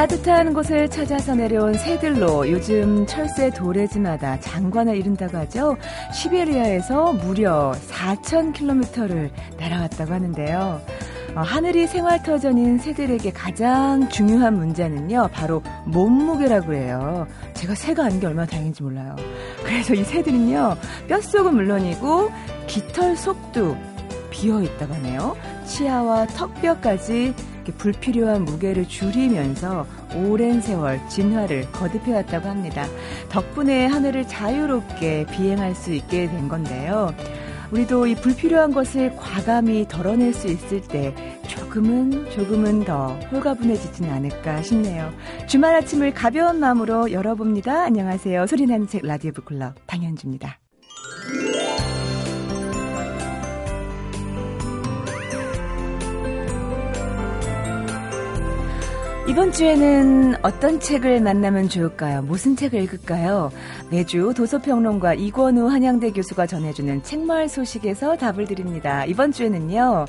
따뜻한 0.00 0.54
곳을 0.54 0.88
찾아서 0.88 1.34
내려온 1.34 1.74
새들로 1.74 2.50
요즘 2.50 3.04
철새 3.06 3.50
도래지마다 3.50 4.40
장관을 4.40 4.96
이룬다고 4.96 5.36
하죠. 5.36 5.76
시베리아에서 6.14 7.12
무려 7.12 7.74
4,000km를 7.90 9.30
날아왔다고 9.58 10.14
하는데요. 10.14 10.80
어, 11.36 11.40
하늘이 11.40 11.86
생활터전인 11.86 12.78
새들에게 12.78 13.30
가장 13.32 14.08
중요한 14.08 14.56
문제는요, 14.56 15.28
바로 15.34 15.62
몸무게라고 15.84 16.72
해요. 16.72 17.26
제가 17.52 17.74
새가 17.74 18.06
아닌 18.06 18.20
게 18.20 18.26
얼마나 18.26 18.46
다행인지 18.46 18.82
몰라요. 18.82 19.14
그래서 19.62 19.92
이 19.92 20.02
새들은요, 20.02 20.76
뼛속은 21.08 21.54
물론이고, 21.54 22.30
깃털 22.68 23.18
속도 23.18 23.76
비어 24.30 24.62
있다고 24.62 24.94
하네요. 24.94 25.36
치아와 25.66 26.26
턱뼈까지 26.28 27.34
불필요한 27.72 28.44
무게를 28.44 28.88
줄이면서 28.88 29.86
오랜 30.14 30.60
세월 30.60 31.00
진화를 31.08 31.70
거듭해왔다고 31.72 32.48
합니다. 32.48 32.86
덕분에 33.28 33.86
하늘을 33.86 34.26
자유롭게 34.26 35.26
비행할 35.30 35.74
수 35.74 35.92
있게 35.92 36.28
된 36.28 36.48
건데요. 36.48 37.14
우리도 37.70 38.08
이 38.08 38.14
불필요한 38.16 38.72
것을 38.72 39.14
과감히 39.16 39.86
덜어낼 39.88 40.34
수 40.34 40.48
있을 40.48 40.80
때 40.80 41.14
조금은 41.46 42.30
조금은 42.30 42.84
더 42.84 43.14
홀가분해지진 43.30 44.06
않을까 44.06 44.62
싶네요. 44.62 45.12
주말 45.46 45.76
아침을 45.76 46.12
가벼운 46.12 46.58
마음으로 46.58 47.12
열어봅니다. 47.12 47.84
안녕하세요. 47.84 48.46
소리나는 48.46 48.88
책 48.88 49.06
라디오 49.06 49.30
북클럽 49.32 49.86
방현주입니다. 49.86 50.58
이번 59.28 59.52
주에는 59.52 60.36
어떤 60.42 60.80
책을 60.80 61.20
만나면 61.20 61.68
좋을까요? 61.68 62.22
무슨 62.22 62.56
책을 62.56 62.82
읽을까요? 62.82 63.52
매주 63.90 64.32
도서평론가 64.36 65.14
이권우 65.14 65.68
한양대 65.68 66.10
교수가 66.12 66.46
전해주는 66.46 67.02
책마을 67.04 67.48
소식에서 67.48 68.16
답을 68.16 68.46
드립니다. 68.46 69.04
이번 69.04 69.30
주에는요. 69.30 70.06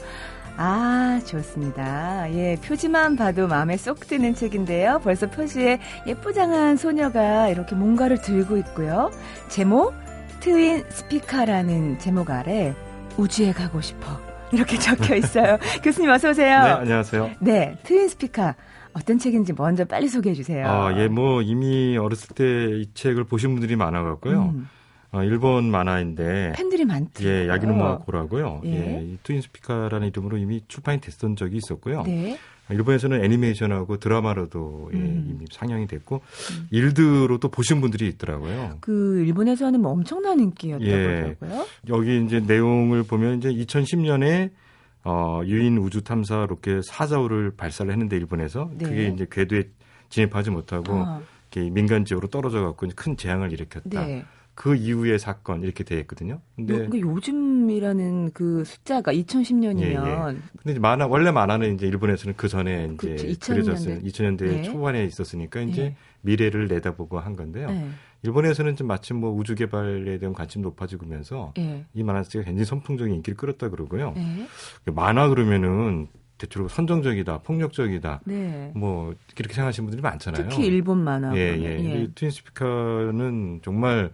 아, 0.57 1.19
좋습니다. 1.25 2.31
예, 2.33 2.55
표지만 2.65 3.15
봐도 3.15 3.47
마음에 3.47 3.77
쏙 3.77 3.99
드는 4.07 4.33
책인데요. 4.33 4.99
벌써 5.03 5.27
표지에 5.29 5.79
예쁘장한 6.07 6.77
소녀가 6.77 7.47
이렇게 7.49 7.75
뭔가를 7.75 8.21
들고 8.21 8.57
있고요. 8.57 9.11
제목, 9.49 9.93
트윈 10.39 10.83
스피카라는 10.89 11.99
제목 11.99 12.31
아래 12.31 12.73
우주에 13.17 13.51
가고 13.53 13.81
싶어. 13.81 14.19
이렇게 14.51 14.77
적혀 14.77 15.15
있어요. 15.15 15.57
교수님 15.83 16.09
어서 16.09 16.31
오세요. 16.31 16.63
네, 16.63 16.69
안녕하세요. 16.71 17.29
네, 17.39 17.77
트윈 17.83 18.09
스피카. 18.09 18.55
어떤 18.93 19.17
책인지 19.17 19.53
먼저 19.53 19.85
빨리 19.85 20.07
소개해 20.07 20.33
주세요. 20.35 20.67
아, 20.67 20.97
예, 20.99 21.07
뭐 21.07 21.41
이미 21.41 21.97
어렸을 21.97 22.35
때 22.35 22.43
이 22.81 22.87
책을 22.93 23.23
보신 23.25 23.51
분들이 23.51 23.75
많아 23.75 24.03
갖고요. 24.03 24.51
음. 24.55 24.67
어, 25.11 25.23
일본 25.23 25.69
만화인데 25.71 26.53
팬들이 26.55 26.85
많죠. 26.85 27.27
예, 27.27 27.47
야기노마 27.49 27.99
고라고요. 27.99 28.61
예. 28.65 28.69
예, 28.69 29.03
이 29.03 29.17
트윈 29.23 29.41
스피카라는 29.41 30.07
이름으로 30.07 30.37
이미 30.37 30.61
출판이 30.67 31.01
됐던 31.01 31.35
적이 31.35 31.57
있었고요. 31.57 32.03
네. 32.03 32.37
일본에서는 32.69 33.21
애니메이션하고 33.23 33.97
드라마로도 33.97 34.91
예, 34.93 34.97
음. 34.97 35.27
이미 35.29 35.45
상영이 35.51 35.87
됐고 35.87 36.21
음. 36.51 36.67
일드로도 36.71 37.49
보신 37.49 37.81
분들이 37.81 38.07
있더라고요. 38.07 38.77
그 38.79 39.23
일본에서는 39.25 39.81
뭐 39.81 39.91
엄청난 39.91 40.39
인기였다고 40.39 40.89
예. 40.89 41.05
하더라고요. 41.05 41.65
여기 41.89 42.23
이제 42.23 42.39
내용을 42.39 43.03
보면 43.03 43.39
이제 43.39 43.49
2010년에 43.49 44.51
어, 45.03 45.41
유인 45.45 45.77
우주 45.77 46.03
탐사 46.03 46.45
로켓 46.45 46.83
사자우를 46.83 47.55
발사를 47.57 47.91
했는데 47.91 48.17
일본에서 48.17 48.69
네. 48.73 48.85
그게 48.85 49.07
이제 49.07 49.27
궤도에 49.29 49.69
진입하지 50.09 50.51
못하고 50.51 50.93
아. 50.93 51.21
민간 51.71 52.05
지역으로 52.05 52.29
떨어져 52.29 52.61
갖고 52.61 52.87
큰 52.95 53.17
재앙을 53.17 53.51
일으켰다. 53.51 54.05
네. 54.05 54.25
그 54.61 54.75
이후의 54.75 55.17
사건 55.17 55.63
이렇게 55.63 55.83
돼 55.83 55.97
있거든요. 56.01 56.39
근데 56.55 56.75
요, 56.75 56.77
그러니까 56.87 56.99
요즘이라는 56.99 58.29
그 58.31 58.63
숫자가 58.63 59.11
2010년이면 59.11 59.79
예, 59.79 60.35
예. 60.35 60.37
근데 60.61 60.79
만화 60.79 61.07
원래 61.07 61.31
만화는 61.31 61.73
이제 61.73 61.87
일본에서는 61.87 62.35
그 62.37 62.47
전에 62.47 62.91
이제 62.93 63.15
그렇죠. 63.15 63.53
그려졌어요. 63.53 64.01
2000년대 64.01 64.43
네. 64.43 64.61
초반에 64.61 65.03
있었으니까 65.05 65.61
이제 65.61 65.81
네. 65.81 65.95
미래를 66.21 66.67
내다보고 66.67 67.17
한 67.17 67.35
건데요. 67.35 67.71
네. 67.71 67.89
일본에서는 68.21 68.75
좀 68.75 68.85
마침 68.85 69.15
뭐 69.15 69.31
우주 69.31 69.55
개발에 69.55 70.19
대한 70.19 70.35
관심 70.35 70.61
높아지면서 70.61 71.53
네. 71.57 71.83
이 71.95 72.03
만화책이 72.03 72.45
굉장히 72.45 72.65
선풍적인 72.65 73.15
인기를 73.15 73.37
끌었다 73.37 73.69
그러고요. 73.69 74.13
네. 74.15 74.45
만화 74.93 75.27
그러면은 75.27 76.07
대체로 76.37 76.67
선정적이다, 76.67 77.39
폭력적이다, 77.39 78.21
네. 78.25 78.71
뭐 78.75 79.15
이렇게 79.35 79.55
생각하시는 79.55 79.87
분들이 79.87 80.03
많잖아요. 80.03 80.49
특히 80.49 80.67
일본 80.67 80.99
만화. 80.99 81.35
예, 81.35 81.57
예. 81.57 81.83
예. 81.83 82.07
트윈스피커는 82.13 83.61
정말 83.63 84.11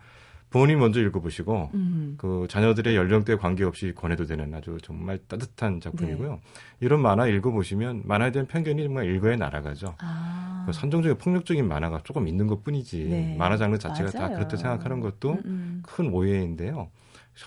부모님 0.50 0.80
먼저 0.80 1.02
읽어보시고 1.02 1.72
음. 1.74 2.16
그 2.18 2.48
자녀들의 2.50 2.96
연령대 2.96 3.36
관계없이 3.36 3.94
권해도 3.94 4.26
되는 4.26 4.54
아주 4.54 4.78
정말 4.82 5.20
따뜻한 5.28 5.82
작품이고요. 5.82 6.32
네. 6.32 6.42
이런 6.80 7.02
만화 7.02 7.28
읽어보시면 7.28 8.04
만화에 8.06 8.32
대한 8.32 8.48
편견이 8.48 8.84
정말 8.84 9.06
일거에 9.06 9.36
날아가죠. 9.36 9.96
아. 10.00 10.64
그 10.66 10.74
선정적인 10.74 11.18
폭력적인 11.18 11.68
만화가 11.68 12.02
조금 12.04 12.28
있는 12.28 12.48
것 12.48 12.64
뿐이지 12.64 13.06
네. 13.10 13.36
만화 13.38 13.58
장르 13.58 13.78
자체가 13.78 14.12
맞아요. 14.14 14.30
다 14.30 14.36
그렇다 14.36 14.58
생각하는 14.58 15.02
것도 15.02 15.34
음, 15.34 15.42
음. 15.46 15.84
큰 15.86 16.10
오해인데요. 16.12 16.90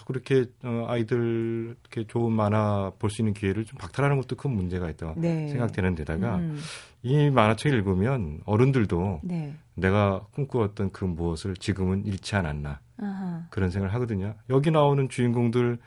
그렇게 0.06 0.46
어, 0.62 0.86
아이들 0.88 1.76
이렇게 1.82 2.06
좋은 2.06 2.32
만화 2.32 2.92
볼 2.98 3.10
수 3.10 3.22
있는 3.22 3.34
기회를 3.34 3.64
좀 3.64 3.78
박탈하는 3.78 4.16
것도 4.20 4.36
큰 4.36 4.50
문제가 4.52 4.88
있다 4.90 5.14
네. 5.16 5.48
생각되는 5.48 5.94
데다가 5.96 6.36
음. 6.36 6.58
이 7.02 7.30
만화책 7.30 7.72
읽으면 7.72 8.40
어른들도 8.44 9.20
네. 9.24 9.54
내가 9.74 10.26
꿈꾸었던 10.32 10.92
그 10.92 11.04
무엇을 11.04 11.56
지금은 11.56 12.04
잃지 12.06 12.36
않았나 12.36 12.80
아하. 12.98 13.46
그런 13.50 13.70
생각을 13.70 13.94
하거든요. 13.94 14.34
여기 14.50 14.70
나오는 14.70 15.08
주인공들 15.08 15.78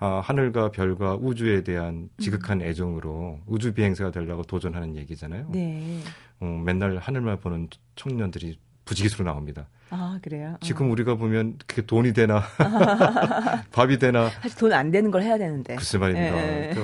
아, 0.00 0.20
하늘과 0.20 0.70
별과 0.70 1.16
우주에 1.16 1.62
대한 1.64 2.08
지극한 2.18 2.60
음. 2.60 2.66
애정으로 2.66 3.40
우주 3.46 3.72
비행사가 3.74 4.12
되려고 4.12 4.44
도전하는 4.44 4.94
얘기잖아요. 4.94 5.48
네. 5.50 6.00
어, 6.40 6.44
맨날 6.64 6.98
하늘만 6.98 7.40
보는 7.40 7.68
청년들이 7.96 8.58
부지기수로 8.88 9.24
나옵니다. 9.24 9.68
아, 9.90 10.18
그래요? 10.22 10.52
어. 10.54 10.58
지금 10.64 10.90
우리가 10.90 11.14
보면 11.16 11.56
그게 11.66 11.82
돈이 11.82 12.12
되나, 12.14 12.42
밥이 13.72 13.98
되나. 13.98 14.28
사실 14.42 14.58
돈 14.58 14.72
안 14.72 14.90
되는 14.90 15.10
걸 15.10 15.22
해야 15.22 15.36
되는데. 15.38 15.76
글쎄 15.76 15.98
말입니다. 15.98 16.36
예. 16.36 16.72
저, 16.74 16.82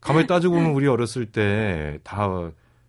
가만히 0.00 0.26
따지고 0.26 0.54
보면 0.54 0.70
우리 0.72 0.86
어렸을 0.86 1.26
때 1.26 1.98
다 2.04 2.28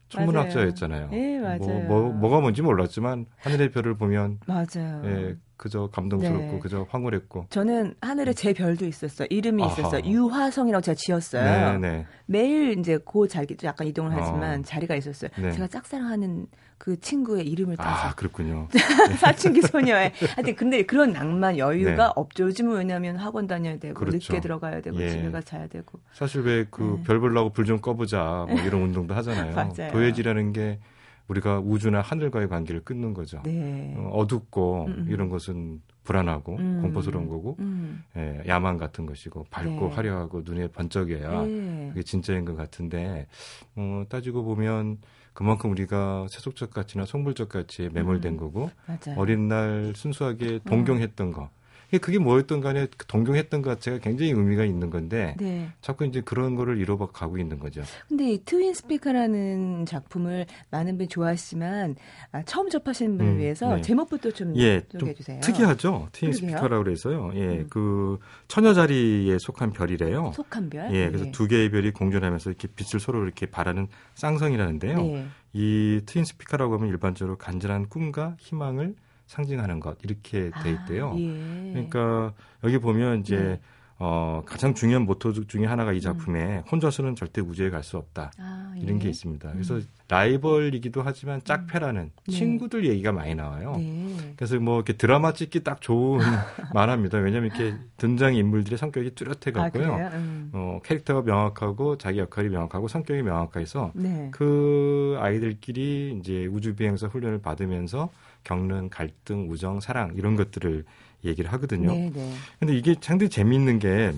천문학자였잖아요. 0.09 1.09
예, 1.13 1.39
맞아요. 1.39 1.57
뭐, 1.59 1.81
뭐, 2.01 2.13
뭐가 2.13 2.39
뭔지 2.39 2.61
몰랐지만 2.61 3.25
하늘의 3.39 3.71
별을 3.71 3.95
보면. 3.97 4.39
맞아요. 4.45 5.01
예, 5.05 5.35
그저 5.57 5.87
감동스럽고 5.91 6.37
네. 6.53 6.59
그저 6.59 6.85
황홀했고. 6.89 7.45
저는 7.49 7.95
하늘에 8.01 8.33
제 8.33 8.53
별도 8.53 8.85
있었어요. 8.85 9.27
이름이 9.31 9.63
아하. 9.63 9.71
있었어요. 9.71 10.01
유화성이라고 10.05 10.81
제가 10.81 10.95
지었어요. 10.95 11.79
네, 11.79 11.89
네. 11.89 12.05
매일 12.25 12.77
이제 12.77 12.99
그 13.05 13.27
자리 13.27 13.47
약간 13.63 13.87
이동을 13.87 14.11
하지만 14.13 14.59
어. 14.59 14.63
자리가 14.63 14.95
있었어요. 14.95 15.29
네. 15.37 15.51
제가 15.51 15.67
짝사랑하는 15.67 16.47
그 16.77 16.99
친구의 16.99 17.47
이름을 17.47 17.77
따서. 17.77 18.09
아, 18.09 18.15
그렇군요. 18.15 18.67
사춘기 19.19 19.61
소녀의. 19.61 20.11
하여튼 20.35 20.55
근데 20.55 20.83
그런 20.83 21.13
낭만 21.13 21.57
여유가 21.57 22.07
네. 22.07 22.11
없죠. 22.17 22.43
요즘은 22.47 22.77
왜냐하면 22.77 23.15
학원 23.15 23.47
다녀야 23.47 23.77
되고 23.77 23.93
그렇죠. 23.93 24.17
늦게 24.33 24.41
들어가야 24.41 24.81
되고 24.81 24.99
예. 25.01 25.09
집에 25.09 25.31
가 25.31 25.39
자야 25.41 25.67
되고. 25.67 25.99
사실 26.13 26.41
왜 26.41 26.65
그별 26.69 27.15
네. 27.17 27.19
보려고 27.21 27.51
불 27.51 27.65
좀 27.65 27.79
꺼보자 27.79 28.45
뭐 28.49 28.59
이런 28.61 28.81
운동도 28.83 29.15
하잖아요. 29.15 29.55
맞아요. 29.55 29.91
도예지라는 29.91 30.51
게 30.53 30.79
우리가 31.27 31.59
우주나 31.59 32.01
하늘과의 32.01 32.47
관계를 32.47 32.83
끊는 32.83 33.13
거죠. 33.13 33.41
네. 33.43 33.93
어, 33.97 34.09
어둡고 34.13 34.85
음, 34.85 34.91
음. 34.91 35.07
이런 35.09 35.29
것은 35.29 35.81
불안하고 36.03 36.57
음. 36.57 36.81
공포스러운 36.81 37.27
거고 37.27 37.55
음. 37.59 38.03
예, 38.15 38.43
야망 38.47 38.77
같은 38.77 39.05
것이고 39.05 39.47
밝고 39.49 39.89
네. 39.89 39.95
화려하고 39.95 40.43
눈에 40.45 40.67
번쩍여야 40.67 41.41
네. 41.43 41.89
그게 41.89 42.03
진짜인 42.03 42.45
것 42.45 42.55
같은데 42.55 43.27
어, 43.75 44.03
따지고 44.07 44.43
보면 44.43 44.99
그만큼 45.33 45.71
우리가 45.71 46.27
세속적 46.29 46.71
가치나 46.71 47.05
성불적 47.05 47.49
가치에 47.49 47.89
매몰된 47.91 48.33
음. 48.33 48.37
거고 48.37 48.69
맞아요. 48.85 49.19
어린 49.19 49.47
날 49.47 49.93
순수하게 49.95 50.59
동경했던 50.65 51.31
거 51.31 51.49
그게 51.97 52.19
뭐였던 52.19 52.61
간에 52.61 52.87
그 52.97 53.05
동경했던 53.05 53.61
것 53.61 53.69
자체가 53.75 53.99
굉장히 53.99 54.31
의미가 54.31 54.65
있는 54.65 54.89
건데 54.89 55.35
네. 55.39 55.69
자꾸 55.81 56.05
이제 56.05 56.21
그런 56.21 56.55
거를 56.55 56.79
이뤄가 56.79 57.07
가고 57.07 57.37
있는 57.37 57.59
거죠. 57.59 57.81
근데 58.07 58.33
이 58.33 58.43
트윈 58.43 58.73
스피커라는 58.73 59.85
작품을 59.85 60.45
많은 60.71 60.97
분이 60.97 61.07
좋아하시지만 61.07 61.95
아, 62.31 62.43
처음 62.43 62.69
접하시는 62.69 63.17
분을 63.17 63.33
음, 63.33 63.39
위해서 63.39 63.75
네. 63.75 63.81
제목부터 63.81 64.31
좀 64.31 64.55
예, 64.57 64.83
소개해 64.91 65.13
주세요. 65.13 65.39
특이하죠. 65.41 66.09
트윈 66.11 66.33
스피커라고 66.33 66.83
그래서요. 66.83 67.31
예, 67.35 67.39
음. 67.39 67.67
그 67.69 68.19
처녀 68.47 68.73
자리에 68.73 69.37
속한 69.39 69.71
별이래요. 69.71 70.31
속한 70.35 70.69
별? 70.69 70.93
예, 70.93 71.07
그래서 71.07 71.25
네. 71.25 71.31
두 71.31 71.47
개의 71.47 71.71
별이 71.71 71.91
공존하면서 71.91 72.49
이렇게 72.49 72.67
빛을 72.67 72.99
서로 72.99 73.23
이렇게 73.23 73.45
발하는 73.45 73.87
쌍성이라는데요. 74.15 74.97
네. 74.97 75.25
이 75.53 76.01
트윈 76.05 76.25
스피커라고 76.25 76.75
하면 76.75 76.89
일반적으로 76.89 77.37
간절한 77.37 77.87
꿈과 77.89 78.35
희망을 78.39 78.95
상징하는 79.27 79.79
것 79.79 79.97
이렇게 80.03 80.49
돼 80.49 80.51
아, 80.53 80.67
있대요. 80.67 81.11
아, 81.11 81.17
예. 81.17 81.71
그러니까 81.73 82.33
여기 82.63 82.77
보면 82.77 83.21
이제 83.21 83.37
네. 83.37 83.59
어, 83.97 84.43
가장 84.45 84.73
중요한 84.73 85.03
모토 85.05 85.31
중에 85.47 85.65
하나가 85.65 85.93
이 85.93 86.01
작품에 86.01 86.57
음. 86.57 86.63
혼자서는 86.69 87.15
절대 87.15 87.39
우주에 87.39 87.69
갈 87.69 87.81
수 87.81 87.95
없다. 87.95 88.29
아, 88.37 88.73
예. 88.75 88.81
이런 88.81 88.99
게 88.99 89.07
있습니다. 89.07 89.51
그래서 89.53 89.75
음. 89.75 89.87
라이벌이기도 90.09 91.01
하지만 91.01 91.41
짝패라는 91.43 92.01
음. 92.01 92.11
네. 92.27 92.31
친구들 92.33 92.85
얘기가 92.85 93.13
많이 93.13 93.35
나와요. 93.35 93.75
네. 93.77 94.33
그래서 94.35 94.59
뭐 94.59 94.75
이렇게 94.77 94.93
드라마 94.93 95.31
찍기 95.31 95.63
딱 95.63 95.79
좋은 95.79 96.19
만화입니다. 96.73 97.19
왜냐하면 97.19 97.51
이렇게 97.55 97.77
등장 97.95 98.35
인물들의 98.35 98.77
성격이 98.77 99.15
뚜렷해 99.15 99.51
갖고요. 99.53 99.93
아, 99.93 100.07
음. 100.09 100.49
어, 100.53 100.79
캐릭터가 100.83 101.21
명확하고 101.21 101.97
자기 101.97 102.19
역할이 102.19 102.49
명확하고 102.49 102.89
성격이 102.89 103.21
명확해서 103.21 103.91
네. 103.95 104.29
그 104.31 105.15
아이들끼리 105.21 106.17
이제 106.19 106.47
우주 106.47 106.75
비행사 106.75 107.07
훈련을 107.07 107.39
받으면서 107.41 108.09
겪는 108.45 108.89
갈등, 108.89 109.51
우정, 109.51 109.81
사랑 109.81 110.13
이런 110.15 110.37
것들을 110.37 110.85
얘기를 111.25 111.51
하거든요. 111.53 111.91
네, 111.91 112.09
네. 112.13 112.33
근데 112.59 112.77
이게 112.77 112.95
상당히 113.01 113.29
재미있는 113.29 113.79
게 113.79 114.13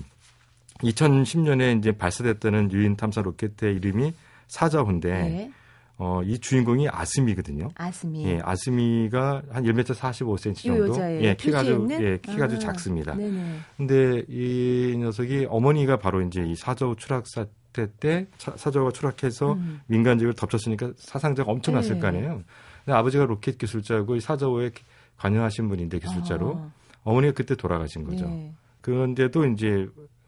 2010년에 0.82 1.78
이제 1.78 1.90
발사됐다는 1.90 2.70
유인 2.70 2.96
탐사 2.96 3.20
로켓의 3.22 3.74
이름이 3.74 4.14
사자호인데 4.46 5.10
네. 5.10 5.52
어, 5.96 6.22
이 6.22 6.38
주인공이 6.38 6.88
아스미거든요. 6.88 7.70
아스미. 7.74 8.24
예, 8.24 8.40
아스미가 8.44 9.42
한 9.50 9.64
1m 9.64 9.82
45cm 9.82 10.56
정도. 10.62 11.00
예, 11.24 11.34
키가 11.34 11.60
아주 11.60 11.88
예, 11.90 12.18
키가 12.22 12.44
아주 12.44 12.54
아, 12.54 12.58
작습니다. 12.60 13.16
네네. 13.16 13.58
근데 13.76 14.24
이 14.28 14.94
녀석이 14.96 15.48
어머니가 15.50 15.96
바로 15.96 16.22
이제 16.22 16.40
이 16.40 16.54
사저우 16.54 16.94
추락 16.94 17.26
사태 17.26 17.88
때 17.98 18.28
사, 18.38 18.70
저우가 18.70 18.92
추락해서 18.92 19.54
음. 19.54 19.80
민간직을 19.88 20.34
덮쳤으니까 20.34 20.92
사상자가 20.96 21.50
엄청났을 21.50 21.94
네. 21.94 22.00
거 22.00 22.06
아니에요. 22.06 22.42
근데 22.88 22.96
아버지가 22.96 23.26
로켓 23.26 23.58
기술자고 23.58 24.16
이 24.16 24.20
사저우에 24.20 24.70
관여하신 25.18 25.68
분인데 25.68 25.98
기술자로 25.98 26.56
아. 26.56 26.72
어머니가 27.04 27.34
그때 27.34 27.54
돌아가신 27.54 28.04
거죠. 28.04 28.26
네. 28.26 28.54
그런데도 28.80 29.44
이제 29.48 29.86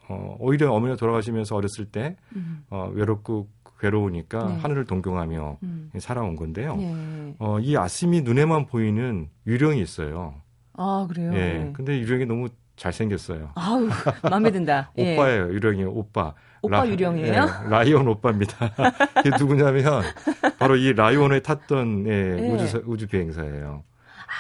어, 0.09 0.37
오히려 0.39 0.71
어머니가 0.71 0.99
돌아가시면서 0.99 1.57
어렸을 1.57 1.87
때 1.87 2.17
음. 2.37 2.63
어, 2.69 2.91
외롭고 2.93 3.49
괴로우니까 3.79 4.47
네. 4.47 4.57
하늘을 4.59 4.85
동경하며 4.85 5.57
음. 5.63 5.91
살아온 6.01 6.37
건데요. 6.37 6.77
네. 6.77 7.35
어, 7.39 7.59
이 7.61 7.79
아심이 7.79 8.21
눈에만 8.21 8.67
보이는 8.67 9.31
유령이 9.47 9.81
있어요. 9.81 10.35
아 10.75 11.07
그래요? 11.09 11.33
예. 11.33 11.73
근데 11.75 11.99
유령이 11.99 12.27
너무 12.27 12.51
잘생겼어요. 12.81 13.51
아우 13.55 13.89
마음에 14.29 14.51
든다. 14.51 14.91
예. 14.97 15.13
오빠예요, 15.17 15.53
유령이 15.53 15.85
오빠. 15.85 16.35
오빠 16.63 16.79
라, 16.79 16.89
유령이에요? 16.89 17.33
예, 17.33 17.69
라이온 17.69 18.09
오빠입니다. 18.09 18.73
이게 19.25 19.31
누구냐면 19.39 20.03
바로 20.59 20.77
이 20.77 20.93
라이온에 20.95 21.41
탔던 21.41 22.07
예, 22.07 22.39
예. 22.39 22.51
우주 22.51 22.83
우주 22.87 23.07
비행사예요. 23.07 23.83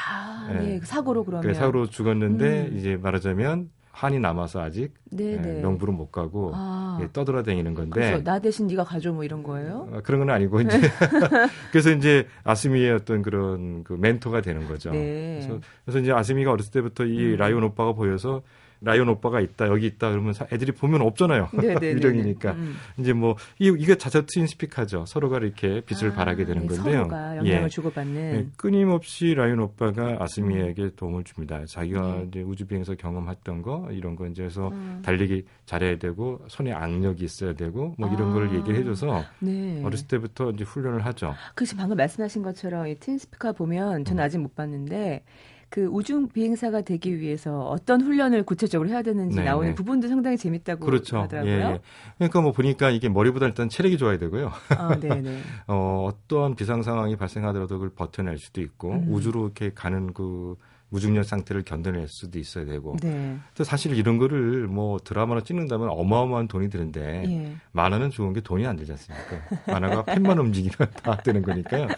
아, 0.08 0.48
예. 0.52 0.74
예. 0.74 0.80
사고로 0.82 1.24
그러면. 1.24 1.52
사고로 1.54 1.86
죽었는데 1.88 2.68
음. 2.68 2.76
이제 2.78 2.96
말하자면 2.96 3.70
한이 4.00 4.18
남아서 4.18 4.62
아직 4.62 4.94
예, 5.18 5.36
명부를 5.36 5.92
못 5.92 6.10
가고 6.10 6.52
아. 6.54 6.98
예, 7.02 7.08
떠돌아다니는 7.12 7.74
건데. 7.74 8.22
나 8.24 8.38
대신 8.38 8.66
네가 8.66 8.82
가져 8.82 9.12
뭐 9.12 9.24
이런 9.24 9.42
거예요? 9.42 9.90
아, 9.92 10.00
그런 10.00 10.20
건 10.20 10.30
아니고 10.30 10.62
이제 10.62 10.80
그래서 11.70 11.90
이제 11.90 12.26
아스미의 12.44 12.92
어떤 12.92 13.20
그런 13.20 13.84
그 13.84 13.92
멘토가 13.92 14.40
되는 14.40 14.66
거죠. 14.66 14.90
네. 14.90 15.40
그래서, 15.42 15.60
그래서 15.84 15.98
이제 15.98 16.12
아스미가 16.12 16.50
어렸을 16.50 16.72
때부터 16.72 17.04
이 17.04 17.34
음. 17.34 17.36
라이온 17.36 17.62
오빠가 17.62 17.92
보여서 17.92 18.40
라이온 18.82 19.08
오빠가 19.08 19.40
있다 19.40 19.66
여기 19.68 19.86
있다 19.86 20.10
그러면 20.10 20.34
애들이 20.50 20.72
보면 20.72 21.02
없잖아요 21.02 21.48
유령이니까 21.82 22.52
음. 22.52 22.76
이제 22.98 23.12
뭐 23.12 23.36
이, 23.58 23.74
이게 23.78 23.96
자저트 23.96 24.38
인스픽하죠 24.38 25.04
서로가 25.06 25.38
이렇게 25.38 25.82
빛을 25.82 26.12
아, 26.12 26.14
발하게 26.14 26.46
되는 26.46 26.66
네, 26.66 26.74
건데요 26.74 26.96
서로가 26.98 27.36
영향을 27.36 27.64
예. 27.64 27.68
주고받는 27.68 28.32
네, 28.32 28.46
끊임없이 28.56 29.34
라이온 29.34 29.60
오빠가 29.60 30.16
아스미에게 30.20 30.82
음. 30.82 30.90
도움을 30.96 31.24
줍니다 31.24 31.62
자기가 31.66 32.00
네. 32.00 32.24
이제 32.28 32.42
우주 32.42 32.66
비행에서 32.66 32.94
경험했던 32.94 33.62
거 33.62 33.88
이런 33.90 34.16
거 34.16 34.26
이제 34.26 34.44
해서 34.44 34.68
음. 34.68 35.02
달리기 35.04 35.44
잘해야 35.66 35.98
되고 35.98 36.40
손에 36.48 36.72
악력이 36.72 37.22
있어야 37.22 37.52
되고 37.52 37.94
뭐 37.98 38.08
이런 38.12 38.30
아, 38.30 38.32
걸 38.32 38.54
얘기를 38.54 38.80
해줘서 38.80 39.24
네. 39.40 39.82
어렸을 39.84 40.08
때부터 40.08 40.50
이제 40.52 40.64
훈련을 40.64 41.04
하죠 41.04 41.34
그래서 41.54 41.76
방금 41.76 41.98
말씀하신 41.98 42.42
것처럼 42.42 42.86
이 42.86 42.98
트윈스피카 42.98 43.52
보면 43.52 44.06
저는 44.06 44.22
음. 44.22 44.24
아직 44.24 44.38
못 44.38 44.54
봤는데 44.54 45.22
그 45.70 45.86
우주 45.86 46.26
비행사가 46.26 46.82
되기 46.82 47.20
위해서 47.20 47.68
어떤 47.68 48.00
훈련을 48.00 48.42
구체적으로 48.42 48.88
해야 48.88 49.02
되는지 49.02 49.36
네 49.36 49.44
나오는 49.44 49.68
네. 49.68 49.74
부분도 49.74 50.08
상당히 50.08 50.36
재밌다고 50.36 50.84
그렇죠. 50.84 51.18
하더라고요. 51.18 51.52
예, 51.52 51.60
예. 51.60 51.80
그러니까 52.18 52.40
뭐 52.40 52.50
보니까 52.50 52.90
이게 52.90 53.08
머리보다 53.08 53.46
일단 53.46 53.68
체력이 53.68 53.96
좋아야 53.96 54.18
되고요. 54.18 54.50
아, 54.70 54.98
네네. 54.98 55.20
네. 55.20 55.38
어, 55.68 56.08
어떠한 56.08 56.56
비상 56.56 56.82
상황이 56.82 57.16
발생하더라도 57.16 57.76
그걸 57.76 57.90
버텨낼 57.90 58.38
수도 58.38 58.60
있고 58.60 58.94
음. 58.94 59.06
우주로 59.10 59.44
이렇게 59.44 59.70
가는 59.72 60.12
그 60.12 60.56
무중력 60.90 61.24
상태를 61.24 61.62
견뎌낼 61.62 62.08
수도 62.08 62.38
있어야 62.38 62.64
되고. 62.64 62.96
네. 63.02 63.38
또 63.54 63.64
사실 63.64 63.96
이런 63.96 64.18
거를 64.18 64.66
뭐 64.66 64.98
드라마로 64.98 65.42
찍는다면 65.42 65.88
어마어마한 65.88 66.48
돈이 66.48 66.68
드는데 66.68 67.24
예. 67.26 67.52
만화는 67.72 68.10
좋은 68.10 68.32
게 68.32 68.40
돈이 68.40 68.66
안 68.66 68.76
들지 68.76 68.92
않습니까? 68.92 69.72
만화가 69.72 70.04
펜만 70.04 70.38
움직이면 70.38 70.90
다 71.02 71.16
되는 71.16 71.42
거니까요. 71.42 71.88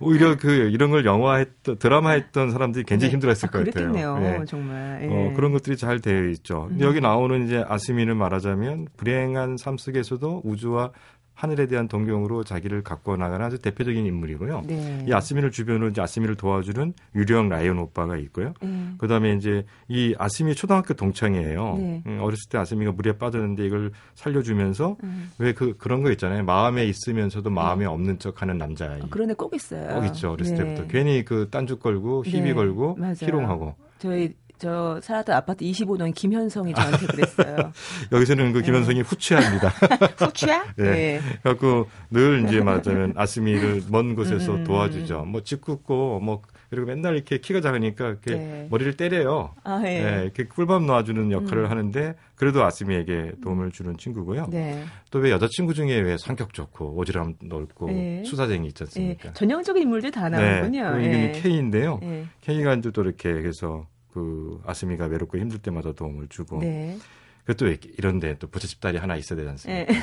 오히려 0.00 0.36
그 0.36 0.70
이런 0.70 0.90
걸 0.90 1.04
영화 1.04 1.36
했던 1.36 1.78
드라마 1.78 2.10
했던 2.10 2.50
사람들이 2.50 2.84
굉장히 2.84 3.10
네. 3.10 3.12
힘들었을 3.14 3.48
아, 3.48 3.50
것 3.50 3.64
같아요. 3.64 4.18
네. 4.18 4.44
정말. 4.46 5.00
예. 5.02 5.08
어, 5.08 5.32
그런 5.34 5.52
것들이 5.52 5.76
잘 5.76 6.00
되어 6.00 6.28
있죠. 6.28 6.68
음. 6.70 6.80
여기 6.80 7.00
나오는 7.00 7.46
이제 7.46 7.64
아스미는 7.66 8.16
말하자면 8.16 8.88
불행한 8.96 9.56
삶 9.56 9.78
속에서도 9.78 10.42
우주와 10.44 10.92
하늘에 11.34 11.66
대한 11.66 11.88
동경으로 11.88 12.44
자기를 12.44 12.82
갖고 12.82 13.16
나가는 13.16 13.44
아주 13.44 13.58
대표적인 13.58 14.06
인물이고요. 14.06 14.62
네. 14.66 15.04
이 15.08 15.12
아스미를 15.12 15.50
주변으로 15.50 15.88
이제 15.88 16.00
아스미를 16.00 16.36
도와주는 16.36 16.92
유령 17.14 17.48
라이온 17.48 17.78
오빠가 17.78 18.16
있고요. 18.16 18.54
네. 18.60 18.88
그다음에 18.98 19.32
이제 19.34 19.64
이 19.88 20.14
아스미 20.18 20.54
초등학교 20.54 20.94
동창이에요. 20.94 21.74
네. 21.78 22.02
음, 22.06 22.18
어렸을 22.20 22.48
때 22.48 22.58
아스미가 22.58 22.92
물에 22.92 23.18
빠졌는데 23.18 23.66
이걸 23.66 23.92
살려주면서 24.14 24.96
음. 25.02 25.30
왜그 25.38 25.76
그런 25.78 26.02
거 26.02 26.10
있잖아요. 26.12 26.44
마음에 26.44 26.84
있으면서도 26.84 27.50
마음에 27.50 27.84
네. 27.84 27.86
없는 27.86 28.18
척하는 28.18 28.58
남자. 28.58 28.86
아, 28.86 28.98
그런 29.10 29.30
애 29.30 29.34
꼭 29.34 29.54
있어요. 29.54 29.94
꼭 29.94 30.04
있죠. 30.06 30.32
어렸을 30.32 30.54
네. 30.54 30.62
때부터 30.64 30.86
괜히 30.88 31.24
그 31.24 31.48
딴죽 31.50 31.80
걸고 31.80 32.24
네. 32.24 32.52
걸고 32.52 32.96
맞아요. 32.96 33.14
희롱하고. 33.20 33.74
저희 33.98 34.34
저 34.62 35.00
살았던 35.02 35.34
아파트 35.34 35.64
25동 35.64 36.14
김현성이 36.14 36.72
저한테 36.72 37.06
그랬어요. 37.08 37.72
여기서는 38.12 38.52
그 38.52 38.58
네. 38.58 38.66
김현성이 38.66 38.98
네. 38.98 39.02
후추야입니다. 39.02 39.68
후추야? 40.24 40.62
네. 40.76 40.84
네. 41.18 41.20
그래갖고 41.42 41.88
늘 42.12 42.44
이제 42.46 42.60
말하자면 42.60 43.14
아스미를 43.16 43.82
먼 43.88 44.14
곳에서 44.14 44.54
음. 44.54 44.62
도와주죠. 44.62 45.24
뭐 45.24 45.42
짓궂고 45.42 46.20
뭐 46.20 46.42
그리고 46.70 46.86
맨날 46.86 47.16
이렇게 47.16 47.38
키가 47.38 47.60
작으니까 47.60 48.06
이렇게 48.06 48.36
네. 48.36 48.68
머리를 48.70 48.96
때려요. 48.96 49.52
아, 49.64 49.82
예. 49.84 50.00
네. 50.00 50.22
이렇게 50.22 50.44
꿀밤 50.44 50.86
놔주는 50.86 51.32
역할을 51.32 51.64
음. 51.64 51.70
하는데 51.70 52.14
그래도 52.36 52.64
아스미에게 52.64 53.32
도움을 53.42 53.72
주는 53.72 53.96
친구고요. 53.96 54.46
네. 54.48 54.84
또왜 55.10 55.32
여자친구 55.32 55.74
중에 55.74 55.98
왜 55.98 56.16
성격 56.18 56.54
좋고 56.54 57.02
오지랖 57.02 57.34
넓고 57.42 57.88
네. 57.88 58.22
수사쟁이 58.24 58.68
있지 58.68 58.84
않습니까? 58.84 59.28
네. 59.30 59.34
전형적인 59.34 59.82
인물들 59.82 60.12
다 60.12 60.28
나오군요. 60.28 60.98
네. 60.98 61.04
이게 61.04 61.40
K인데요. 61.40 61.98
K가 62.42 62.74
이제 62.74 62.92
또 62.92 63.02
이렇게 63.02 63.28
해서 63.28 63.86
그 64.12 64.60
아스미가 64.66 65.06
외롭고 65.06 65.38
힘들 65.38 65.58
때마다 65.58 65.92
도움을 65.92 66.28
주고 66.28 66.60
네. 66.60 66.98
그것도 67.44 67.66
이런데 67.98 68.36
또 68.38 68.46
부잣집 68.46 68.80
딸이 68.80 68.98
하나 68.98 69.16
있어야 69.16 69.36
되지 69.36 69.48
않습니까? 69.48 69.92
네. 69.92 70.00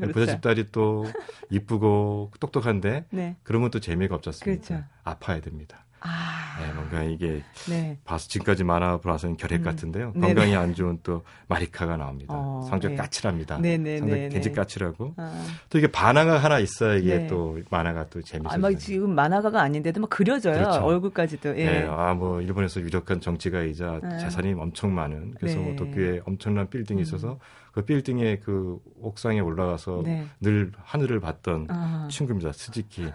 그렇죠. 0.00 0.12
부잣집 0.12 0.40
딸이 0.40 0.72
또 0.72 1.06
이쁘고 1.50 2.32
똑똑한데 2.40 3.04
네. 3.10 3.36
그러면 3.42 3.70
또 3.70 3.78
재미가 3.78 4.16
없지 4.16 4.30
않습니까? 4.30 4.66
그렇죠. 4.66 4.84
아파야 5.04 5.40
됩니다. 5.40 5.84
아. 6.00 6.40
네, 6.60 6.72
뭔가 6.72 7.02
이게 7.02 7.42
네. 7.68 7.98
봐서 8.04 8.28
지금까지 8.28 8.64
만화 8.64 8.98
보라서는 8.98 9.36
결핵 9.36 9.60
음. 9.60 9.64
같은데요. 9.64 10.12
네네. 10.14 10.34
건강이 10.34 10.56
안 10.56 10.74
좋은 10.74 10.98
또 11.02 11.22
마리카가 11.48 11.96
나옵니다. 11.96 12.34
어, 12.34 12.66
성격 12.68 12.92
네. 12.92 12.96
까칠합니다. 12.96 13.58
네네네. 13.58 13.98
상당히 13.98 14.28
개지 14.28 14.52
까칠하고 14.52 15.14
아. 15.16 15.46
또 15.68 15.78
이게 15.78 15.88
만화가 15.92 16.38
하나 16.38 16.58
있어야 16.58 16.94
이게 16.96 17.18
네. 17.18 17.26
또 17.26 17.58
만화가 17.70 18.08
또 18.10 18.22
재밌어요. 18.22 18.54
아, 18.54 18.58
막 18.58 18.78
지금 18.78 19.14
만화가가 19.14 19.60
아닌데도 19.60 20.00
막 20.00 20.10
그려져요. 20.10 20.54
그렇죠. 20.54 20.80
얼굴까지도. 20.80 21.58
예. 21.58 21.64
네, 21.64 21.86
아뭐 21.86 22.40
일본에서 22.42 22.80
유력한 22.80 23.20
정치가이자 23.20 24.00
아. 24.02 24.18
재산이 24.18 24.54
엄청 24.54 24.94
많은 24.94 25.34
그래서 25.38 25.58
네. 25.58 25.64
뭐 25.64 25.76
도쿄에 25.76 26.20
엄청난 26.24 26.68
빌딩이 26.68 27.00
음. 27.00 27.02
있어서 27.02 27.38
그 27.72 27.82
빌딩의 27.84 28.40
그 28.40 28.78
옥상에 29.00 29.40
올라가서 29.40 30.02
네. 30.04 30.26
늘 30.40 30.72
하늘을 30.76 31.20
봤던 31.20 31.66
아. 31.70 32.08
친구입니다. 32.10 32.52
스즈키 32.52 33.06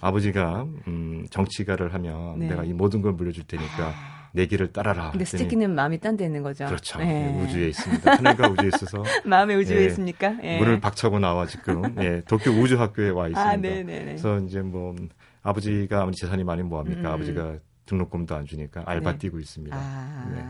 아버지가 0.00 0.66
음, 0.88 1.26
정치가를 1.30 1.94
하면 1.94 2.38
네. 2.38 2.48
내가 2.48 2.64
이 2.64 2.72
모든 2.72 3.00
걸 3.02 3.12
물려줄 3.12 3.44
테니까 3.44 3.88
아. 3.88 4.14
내 4.32 4.46
길을 4.46 4.72
따라라. 4.72 5.10
근데 5.12 5.24
스즈키는 5.24 5.74
마음이 5.74 6.00
딴 6.00 6.16
데 6.16 6.24
있는 6.24 6.42
거죠. 6.42 6.66
그렇죠. 6.66 6.98
네. 6.98 7.40
우주에 7.44 7.68
있습니다. 7.68 8.16
하늘과 8.16 8.48
우주에 8.48 8.68
있어서 8.74 9.02
마음의 9.24 9.56
우주에 9.58 9.82
예, 9.82 9.84
있습니까? 9.86 10.36
예. 10.42 10.58
문을 10.58 10.80
박차고 10.80 11.20
나와 11.20 11.46
지금 11.46 11.94
예, 12.02 12.20
도쿄 12.26 12.50
우주학교에 12.50 13.10
와 13.10 13.24
아, 13.26 13.28
있습니다. 13.28 13.68
아, 13.68 13.84
그래서 13.84 14.38
이제 14.40 14.60
뭐 14.60 14.94
아버지가 15.42 16.02
아무리 16.02 16.16
재산이 16.16 16.42
많이 16.42 16.62
뭐합니까? 16.62 17.00
음. 17.00 17.06
아버지가 17.14 17.58
등록금도 17.86 18.34
안 18.34 18.46
주니까 18.46 18.82
알바 18.86 19.12
네. 19.12 19.18
뛰고 19.18 19.38
있습니다. 19.38 19.76
아. 19.78 20.30
네. 20.34 20.42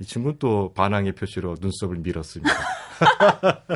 이 0.00 0.04
친구는 0.04 0.36
또 0.38 0.72
반항의 0.74 1.12
표시로 1.12 1.56
눈썹을 1.60 1.98
밀었습니다. 1.98 2.52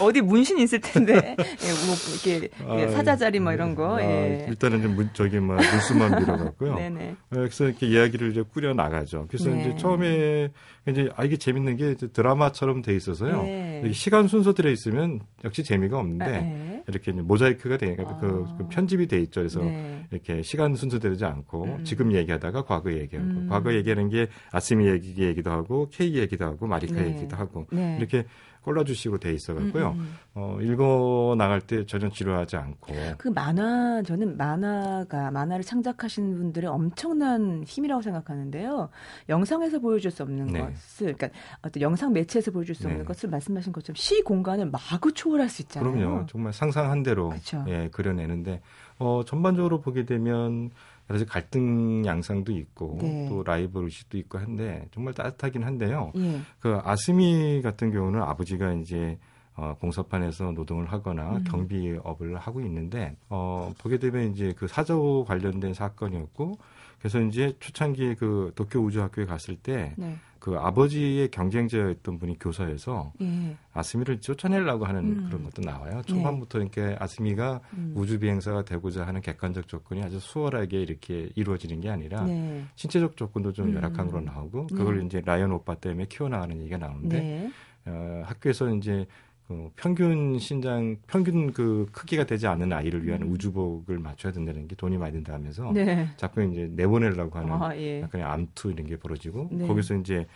어디 0.00 0.20
문신 0.20 0.58
있을 0.58 0.80
텐데 0.80 1.14
예, 1.14 1.36
뭐 1.36 1.96
이렇게 2.24 2.50
아, 2.66 2.88
사자 2.90 3.16
자리 3.16 3.40
뭐 3.40 3.52
이런 3.52 3.74
거. 3.74 3.98
아, 3.98 4.02
예. 4.02 4.46
일단은 4.48 4.82
좀 4.82 4.94
문, 4.94 5.10
저기 5.12 5.38
뭐 5.40 5.56
뉴스만 5.56 6.16
밀어갖고요. 6.20 6.76
네네. 6.76 7.10
어, 7.10 7.16
그래서 7.30 7.64
이렇게 7.64 7.86
이야기를 7.86 8.30
이제 8.30 8.42
꾸려 8.42 8.72
나가죠. 8.72 9.26
그래서 9.28 9.50
네. 9.50 9.60
이제 9.60 9.76
처음에 9.76 10.50
이제 10.88 11.10
아 11.16 11.24
이게 11.24 11.36
재밌는 11.36 11.76
게 11.76 11.94
드라마처럼 11.94 12.82
돼 12.82 12.94
있어서요. 12.94 13.42
네. 13.42 13.90
시간 13.92 14.28
순서 14.28 14.54
들어 14.54 14.70
있으면 14.70 15.20
역시 15.44 15.64
재미가 15.64 15.98
없는데 15.98 16.24
아, 16.24 16.71
네. 16.86 16.92
이렇게 16.92 17.12
모자이크가 17.12 17.76
되니까 17.76 18.04
그, 18.04 18.20
그, 18.20 18.44
아. 18.48 18.56
그, 18.56 18.68
편집이 18.68 19.06
돼 19.08 19.18
있죠. 19.20 19.40
그래서 19.40 19.60
네. 19.60 20.06
이렇게 20.10 20.42
시간 20.42 20.74
순서되지 20.74 21.24
않고 21.24 21.64
음. 21.64 21.84
지금 21.84 22.12
얘기하다가 22.12 22.64
과거 22.64 22.92
얘기하고 22.92 23.28
음. 23.28 23.46
과거 23.48 23.72
얘기하는 23.74 24.08
게 24.08 24.28
아스미 24.50 24.86
얘기 24.88 25.22
얘기도 25.22 25.50
하고 25.50 25.88
케이 25.90 26.14
얘기도 26.16 26.44
하고 26.44 26.66
마리카 26.66 26.94
네. 26.94 27.08
얘기도 27.08 27.36
하고 27.36 27.66
네. 27.72 27.96
이렇게 27.98 28.24
골라주시고 28.62 29.18
돼 29.18 29.32
있어갖고요. 29.32 29.88
음, 29.90 29.92
음, 29.92 30.00
음. 30.00 30.16
어, 30.34 30.58
읽어 30.60 31.34
나갈 31.36 31.60
때 31.60 31.84
전혀 31.84 32.08
지루하지 32.08 32.56
않고. 32.56 32.94
그 33.18 33.28
만화 33.28 34.02
저는 34.02 34.36
만화가 34.36 35.30
만화를 35.30 35.64
창작하신 35.64 36.36
분들의 36.36 36.70
엄청난 36.70 37.64
힘이라고 37.66 38.02
생각하는데요. 38.02 38.88
영상에서 39.28 39.78
보여줄 39.80 40.10
수 40.10 40.22
없는 40.22 40.46
네. 40.46 40.60
것을, 40.60 41.14
그러니까 41.14 41.28
어떤 41.62 41.80
영상 41.80 42.12
매체에서 42.12 42.50
보여줄 42.50 42.74
수 42.74 42.84
없는 42.84 43.00
네. 43.00 43.04
것을 43.04 43.28
말씀하신 43.30 43.72
것처럼 43.72 43.96
시 43.96 44.22
공간을 44.22 44.70
마구 44.70 45.12
초월할 45.12 45.48
수 45.48 45.62
있잖아요. 45.62 45.92
그럼요. 45.92 46.26
정말 46.26 46.52
상상한 46.52 47.02
대로 47.02 47.30
그쵸. 47.30 47.64
예, 47.68 47.88
그려내는데 47.90 48.60
어, 48.98 49.22
전반적으로 49.26 49.80
보게 49.80 50.04
되면 50.04 50.70
그래서 51.06 51.24
갈등 51.24 52.04
양상도 52.06 52.52
있고 52.52 52.98
네. 53.00 53.26
또 53.28 53.42
라이벌 53.42 53.84
의식도 53.84 54.18
있고 54.18 54.38
한데 54.38 54.86
정말 54.92 55.14
따뜻하긴 55.14 55.62
한데요. 55.62 56.12
예. 56.16 56.40
그 56.58 56.80
아스미 56.82 57.60
같은 57.62 57.90
경우는 57.90 58.22
아버지가 58.22 58.72
이제 58.74 59.18
어, 59.54 59.76
공사판에서 59.80 60.52
노동을 60.52 60.86
하거나 60.86 61.36
음. 61.36 61.44
경비업을 61.44 62.36
하고 62.38 62.60
있는데 62.62 63.16
어, 63.28 63.72
보게 63.78 63.98
되면 63.98 64.32
이제 64.32 64.54
그 64.56 64.66
사저 64.66 65.24
관련된 65.26 65.74
사건이었고 65.74 66.58
그래서 66.98 67.20
이제 67.20 67.52
초창기에 67.58 68.14
그 68.14 68.52
도쿄 68.54 68.78
우주학교에 68.80 69.26
갔을 69.26 69.56
때 69.56 69.94
네. 69.96 70.16
그 70.38 70.56
아버지의 70.56 71.30
경쟁자였던 71.30 72.18
분이 72.18 72.38
교사여서 72.40 73.12
예. 73.20 73.56
아스미를 73.72 74.20
쫓아내려고 74.20 74.84
하는 74.84 75.04
음. 75.04 75.24
그런 75.28 75.44
것도 75.44 75.62
나와요. 75.62 76.02
초반부터 76.04 76.58
네. 76.58 76.64
이렇게 76.64 76.96
아스미가 76.98 77.60
음. 77.74 77.92
우주 77.96 78.18
비행사가 78.18 78.64
되고자 78.64 79.06
하는 79.06 79.20
객관적 79.20 79.68
조건이 79.68 80.02
아주 80.02 80.18
수월하게 80.18 80.82
이렇게 80.82 81.30
이루어지는 81.36 81.80
게 81.80 81.90
아니라 81.90 82.22
네. 82.24 82.64
신체적 82.74 83.16
조건도 83.16 83.52
좀 83.52 83.68
음. 83.68 83.74
열악한 83.76 84.08
걸로 84.08 84.20
나오고 84.24 84.66
그걸 84.68 84.98
네. 84.98 85.06
이제 85.06 85.22
라이언 85.24 85.52
오빠 85.52 85.76
때문에 85.76 86.06
키워나가는 86.06 86.56
얘기가 86.60 86.76
나오는데 86.76 87.20
네. 87.20 87.50
어, 87.86 88.22
학교에서 88.24 88.74
이제 88.74 89.06
그 89.48 89.70
평균 89.76 90.38
신장 90.38 90.96
평균 91.06 91.52
그 91.52 91.86
크기가 91.92 92.24
되지 92.24 92.46
않는 92.46 92.72
아이를 92.72 93.04
위한 93.04 93.22
음. 93.22 93.32
우주복을 93.32 93.98
맞춰야 93.98 94.32
된다는 94.32 94.68
게 94.68 94.74
돈이 94.76 94.96
많이 94.98 95.12
든다 95.12 95.34
하면서 95.34 95.72
네. 95.72 96.08
자꾸 96.16 96.42
이제 96.42 96.68
내보내려고 96.72 97.38
하는 97.38 97.52
아, 97.52 97.76
예. 97.76 98.02
약간의 98.02 98.26
암투 98.26 98.70
이런 98.72 98.86
게 98.86 98.96
벌어지고 98.96 99.48
네. 99.52 99.66
거기서 99.66 99.96
이제 99.96 100.26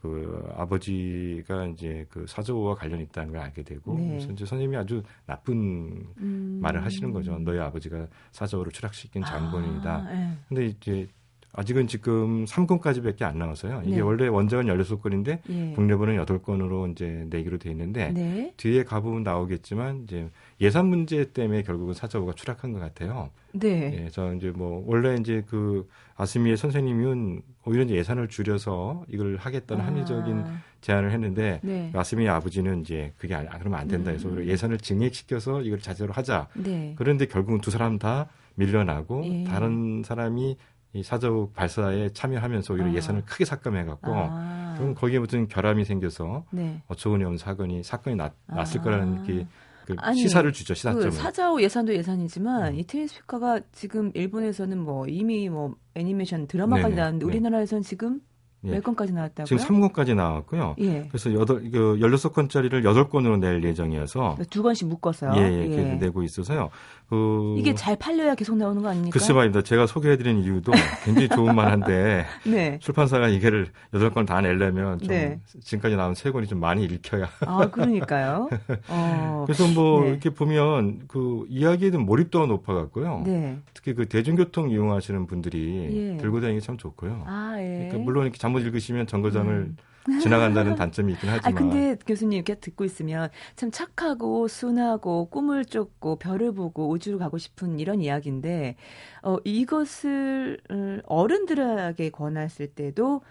그 0.00 0.50
아버지가 0.56 1.66
이제 1.66 2.06
그 2.08 2.24
사저와 2.26 2.74
관련이 2.74 3.02
있다는 3.04 3.32
걸 3.32 3.42
알게 3.42 3.62
되고 3.62 3.94
네. 3.98 4.08
그래서 4.08 4.32
이제 4.32 4.46
선생님이 4.46 4.76
아주 4.76 5.02
나쁜 5.26 6.06
음. 6.18 6.58
말을 6.62 6.82
하시는 6.84 7.12
거죠. 7.12 7.38
너희 7.38 7.58
아버지가 7.58 8.06
사저를 8.32 8.72
추락시킨 8.72 9.22
장본인이다. 9.24 9.94
아, 9.94 10.02
네. 10.10 10.32
근데 10.48 10.66
이제 10.66 11.08
아직은 11.52 11.88
지금 11.88 12.44
3권까지밖에 12.44 13.22
안 13.22 13.38
나와서요. 13.38 13.82
이게 13.84 13.96
네. 13.96 14.00
원래 14.00 14.28
원작은 14.28 14.66
16권인데 14.66 15.40
예. 15.48 15.72
국내본은 15.74 16.24
8권으로 16.24 16.92
이제 16.92 17.26
내기로 17.28 17.58
돼 17.58 17.70
있는데 17.70 18.12
네. 18.12 18.54
뒤에 18.56 18.84
가보면 18.84 19.24
나오겠지만 19.24 20.04
이제 20.04 20.30
예산 20.60 20.86
문제 20.86 21.32
때문에 21.32 21.62
결국은 21.62 21.94
사자오가 21.94 22.32
추락한 22.34 22.72
것 22.72 22.78
같아요. 22.78 23.30
네. 23.52 24.04
예, 24.04 24.08
저 24.10 24.32
이제 24.34 24.50
뭐 24.50 24.84
원래 24.86 25.16
이제 25.18 25.42
그 25.48 25.88
아스미의 26.16 26.56
선생님은 26.56 27.42
오히려 27.64 27.82
이제 27.82 27.94
예산을 27.96 28.28
줄여서 28.28 29.06
이걸 29.08 29.36
하겠다는 29.36 29.82
아. 29.82 29.88
합리적인 29.88 30.44
제안을 30.82 31.10
했는데 31.10 31.60
네. 31.64 31.90
아스미의 31.94 32.28
아버지는 32.28 32.82
이제 32.82 33.12
그게 33.18 33.34
안, 33.34 33.48
그러면 33.58 33.80
안 33.80 33.88
된다 33.88 34.12
해서 34.12 34.28
음. 34.28 34.46
예산을 34.46 34.78
증액시켜서 34.78 35.62
이걸 35.62 35.80
자제로 35.80 36.12
하자. 36.12 36.46
네. 36.54 36.94
그런데 36.96 37.26
결국은 37.26 37.60
두 37.60 37.72
사람 37.72 37.98
다 37.98 38.28
밀려나고 38.54 39.22
예. 39.24 39.44
다른 39.44 40.02
사람이 40.04 40.56
이 40.92 41.02
사적 41.02 41.54
발사에 41.54 42.10
참여하면서 42.12 42.74
오히려 42.74 42.86
아. 42.88 42.94
예산을 42.94 43.24
크게 43.24 43.44
삭감해갖고 43.44 44.12
아. 44.12 44.74
그럼 44.76 44.94
거기에 44.94 45.18
무슨 45.18 45.46
결함이 45.46 45.84
생겨서 45.84 46.44
네. 46.50 46.82
어처구니 46.88 47.24
없는 47.24 47.38
사건이 47.38 47.82
사건이 47.82 48.16
났, 48.16 48.32
났을 48.46 48.80
아. 48.80 48.82
거라는 48.82 49.22
게. 49.24 49.46
그 49.86 49.94
아니, 49.98 50.20
시사를 50.20 50.52
주죠 50.52 50.74
시사점을. 50.74 51.10
그 51.10 51.16
사자오 51.16 51.60
예산도 51.60 51.94
예산이지만 51.94 52.74
음. 52.74 52.78
이 52.78 52.84
트윈 52.84 53.08
스피커가 53.08 53.60
지금 53.72 54.10
일본에서는 54.14 54.78
뭐 54.78 55.06
이미 55.08 55.48
뭐 55.48 55.74
애니메이션 55.94 56.46
드라마까지 56.46 56.94
나왔는데 56.94 57.26
우리나라에서는 57.26 57.82
지금 57.82 58.20
예. 58.64 58.72
몇 58.72 58.84
건까지 58.84 59.12
나왔다고요? 59.12 59.58
지금 59.58 59.80
3권까지 59.80 60.14
나왔고요. 60.14 60.76
예. 60.80 61.08
그래서 61.08 61.32
여덟 61.32 61.62
그 61.70 61.96
16권짜리를 61.98 62.82
8권으로 62.82 63.38
낼 63.38 63.64
예정이어서 63.64 64.36
두 64.50 64.62
권씩 64.62 64.88
묶어서요. 64.88 65.32
예, 65.36 65.40
예, 65.40 65.70
예. 65.70 65.94
내고 65.94 66.22
있어서요. 66.22 66.70
그 67.10 67.56
이게 67.58 67.74
잘 67.74 67.96
팔려야 67.96 68.36
계속 68.36 68.56
나오는 68.56 68.80
거 68.80 68.88
아닙니까? 68.88 69.12
글쎄 69.12 69.32
말입니다. 69.32 69.62
제가 69.62 69.88
소개해 69.88 70.16
드린 70.16 70.38
이유도 70.44 70.70
굉장히 71.04 71.28
좋은 71.28 71.56
만한데 71.56 72.24
네. 72.46 72.78
출판사가 72.78 73.26
이게를 73.26 73.66
8권 73.92 74.26
다 74.26 74.40
내려면 74.40 75.00
좀 75.00 75.08
네. 75.08 75.40
지금까지 75.60 75.96
나온 75.96 76.14
3권이 76.14 76.48
좀 76.48 76.60
많이 76.60 76.84
읽혀야. 76.84 77.28
아, 77.40 77.68
그러니까요. 77.68 78.48
어. 78.88 79.44
그래서 79.44 79.66
뭐 79.74 80.04
네. 80.04 80.10
이렇게 80.10 80.30
보면 80.30 81.00
그 81.08 81.46
이야기에 81.48 81.90
대한 81.90 82.06
몰입도가 82.06 82.46
높아 82.46 82.74
갖고요. 82.74 83.24
네. 83.26 83.58
특히 83.74 83.92
그 83.94 84.06
대중교통 84.06 84.70
이용하시는 84.70 85.26
분들이 85.26 86.12
예. 86.12 86.16
들고 86.18 86.40
다니기 86.40 86.60
참 86.60 86.78
좋고요. 86.78 87.24
아, 87.26 87.56
예. 87.58 87.88
그러니까 87.88 87.98
물론 87.98 88.22
이렇게 88.24 88.38
잘못 88.38 88.60
읽으시면 88.60 89.08
정거장을 89.08 89.52
음. 89.52 89.76
지나간다는 90.18 90.74
단점이 90.74 91.12
있긴 91.12 91.30
하지만. 91.30 91.52
아, 91.52 91.56
근데 91.56 91.96
교수님 92.06 92.36
이렇게 92.36 92.54
듣고 92.56 92.84
있으면 92.84 93.30
참 93.56 93.70
착하고 93.70 94.48
순하고 94.48 95.28
꿈을 95.30 95.64
쫓고 95.64 96.16
별을 96.16 96.52
보고 96.52 96.88
우주로 96.90 97.18
가고 97.18 97.38
싶은 97.38 97.78
이런 97.78 98.00
이야기인데, 98.00 98.76
어, 99.22 99.36
이것을 99.44 100.58
음, 100.70 101.00
어른들에게 101.06 102.10
권했을 102.10 102.68
때도 102.68 103.22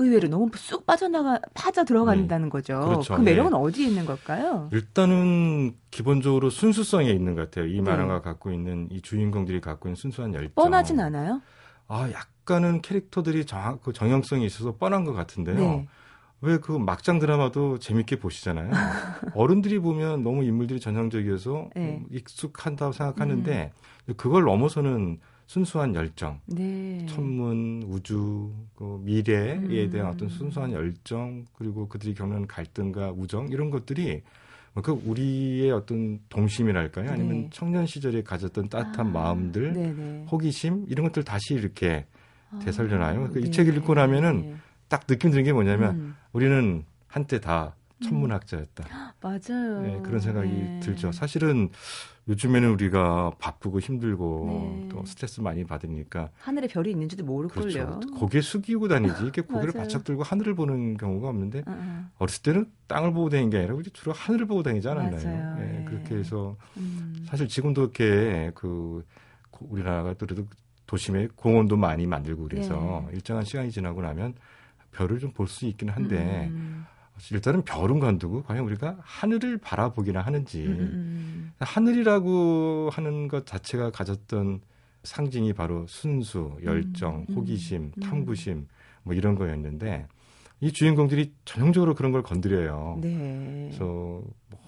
의외로 0.00 0.28
너무 0.28 0.48
쑥 0.54 0.86
빠져나가 0.86 1.40
빠져 1.54 1.84
들어간다는 1.84 2.46
음, 2.46 2.50
거죠. 2.50 2.78
그렇죠. 2.80 3.16
그 3.16 3.20
매력은 3.20 3.50
네. 3.50 3.56
어디에 3.58 3.86
있는 3.88 4.06
걸까요? 4.06 4.68
일단은 4.72 5.74
기본적으로 5.90 6.50
순수성에 6.50 7.10
있는 7.10 7.34
것 7.34 7.50
같아요. 7.50 7.66
이 7.66 7.80
만화가 7.80 8.14
네. 8.14 8.20
갖고 8.20 8.52
있는 8.52 8.86
이 8.92 9.00
주인공들이 9.02 9.60
갖고 9.60 9.88
있는 9.88 9.96
순수한 9.96 10.34
열정. 10.34 10.52
뻔하진 10.54 11.00
않아요? 11.00 11.42
아, 11.88 12.08
약간은 12.12 12.80
캐릭터들이 12.82 13.44
정, 13.44 13.80
그 13.82 13.92
정형성이 13.92 14.46
있어서 14.46 14.76
뻔한 14.76 15.04
것 15.04 15.14
같은데요. 15.14 15.56
네. 15.58 15.88
왜 16.40 16.58
그 16.58 16.72
막장 16.72 17.18
드라마도 17.18 17.78
재밌게 17.78 18.16
보시잖아요. 18.16 18.70
어른들이 19.34 19.78
보면 19.80 20.22
너무 20.22 20.44
인물들이 20.44 20.78
전형적이어서 20.80 21.70
네. 21.74 22.04
익숙한다고 22.10 22.92
생각하는데 22.92 23.72
음. 24.08 24.14
그걸 24.16 24.44
넘어서는 24.44 25.18
순수한 25.46 25.94
열정, 25.94 26.40
네. 26.46 27.06
천문, 27.08 27.82
우주, 27.88 28.52
그 28.76 29.00
미래에 29.02 29.54
음. 29.54 29.90
대한 29.90 30.10
어떤 30.10 30.28
순수한 30.28 30.72
열정 30.72 31.46
그리고 31.54 31.88
그들이 31.88 32.14
겪는 32.14 32.46
갈등과 32.46 33.12
우정 33.12 33.48
이런 33.48 33.70
것들이 33.70 34.22
그 34.82 34.92
우리의 34.92 35.72
어떤 35.72 36.20
동심이랄까요? 36.28 37.10
아니면 37.10 37.42
네. 37.42 37.48
청년 37.50 37.86
시절에 37.86 38.22
가졌던 38.22 38.68
따뜻한 38.68 39.06
아, 39.06 39.10
마음들, 39.10 39.72
네네. 39.72 40.26
호기심 40.30 40.86
이런 40.88 41.06
것들 41.06 41.24
다시 41.24 41.54
이렇게 41.54 42.04
아, 42.50 42.58
되살려놔요. 42.60 43.30
그 43.32 43.40
네. 43.40 43.48
이책 43.48 43.68
읽고 43.68 43.94
나면은 43.94 44.42
네. 44.42 44.56
딱 44.88 45.06
느낌 45.06 45.30
드는 45.30 45.44
게 45.44 45.52
뭐냐면 45.52 45.94
음. 45.94 46.16
우리는 46.32 46.84
한때 47.06 47.40
다 47.40 47.74
천문학자였다. 48.02 48.84
음. 48.84 49.08
맞아요. 49.20 49.82
네, 49.82 50.00
그런 50.02 50.20
생각이 50.20 50.48
네. 50.48 50.80
들죠. 50.80 51.12
사실은 51.12 51.70
요즘에는 52.28 52.70
우리가 52.70 53.32
바쁘고 53.38 53.80
힘들고 53.80 54.46
네. 54.82 54.88
또 54.90 55.04
스트레스 55.06 55.40
많이 55.40 55.64
받으니까 55.64 56.28
하늘에 56.38 56.68
별이 56.68 56.90
있는지도 56.90 57.24
모를걸요. 57.24 57.62
그렇죠. 57.62 58.00
고개 58.18 58.40
숙이고 58.40 58.86
다니지 58.86 59.22
이렇게 59.22 59.40
고개를 59.40 59.72
바짝 59.74 60.04
들고 60.04 60.22
하늘을 60.22 60.54
보는 60.54 60.98
경우가 60.98 61.28
없는데 61.28 61.62
uh-uh. 61.62 62.04
어렸을 62.18 62.42
때는 62.42 62.70
땅을 62.86 63.12
보고 63.12 63.30
다니는 63.30 63.50
게 63.50 63.58
아니라 63.58 63.74
우리 63.74 63.90
주로 63.90 64.12
하늘을 64.12 64.46
보고 64.46 64.62
다니지 64.62 64.86
않았나요? 64.88 65.56
네, 65.56 65.64
네. 65.64 65.84
그렇게 65.86 66.16
해서 66.16 66.56
음. 66.76 67.24
사실 67.26 67.48
지금도 67.48 67.82
이렇게 67.82 68.52
그 68.54 69.04
우리나라가 69.60 70.12
그래도 70.14 70.44
도심에 70.86 71.28
공원도 71.34 71.76
많이 71.76 72.06
만들고 72.06 72.44
그래서 72.44 73.04
네. 73.08 73.16
일정한 73.16 73.44
시간이 73.44 73.70
지나고 73.70 74.02
나면 74.02 74.34
별을 74.92 75.18
좀 75.18 75.32
볼 75.32 75.46
수 75.48 75.66
있기는 75.66 75.92
한데 75.92 76.48
음. 76.50 76.84
일단은 77.32 77.62
별은 77.62 77.98
관두고 77.98 78.44
과연 78.44 78.64
우리가 78.64 78.96
하늘을 79.00 79.58
바라보기나 79.58 80.20
하는지 80.20 80.64
음. 80.64 80.70
음, 80.70 80.78
음. 80.80 81.52
하늘이라고 81.58 82.90
하는 82.92 83.28
것 83.28 83.44
자체가 83.46 83.90
가졌던 83.90 84.60
상징이 85.02 85.52
바로 85.52 85.86
순수, 85.88 86.56
열정, 86.64 87.26
음. 87.28 87.34
호기심, 87.34 87.92
탐구심 88.00 88.66
뭐 89.02 89.14
이런 89.14 89.34
거였는데 89.34 90.06
이 90.60 90.72
주인공들이 90.72 91.32
전형적으로 91.44 91.94
그런 91.94 92.12
걸 92.12 92.22
건드려요. 92.22 92.98
네. 93.00 93.68
그래서 93.68 94.22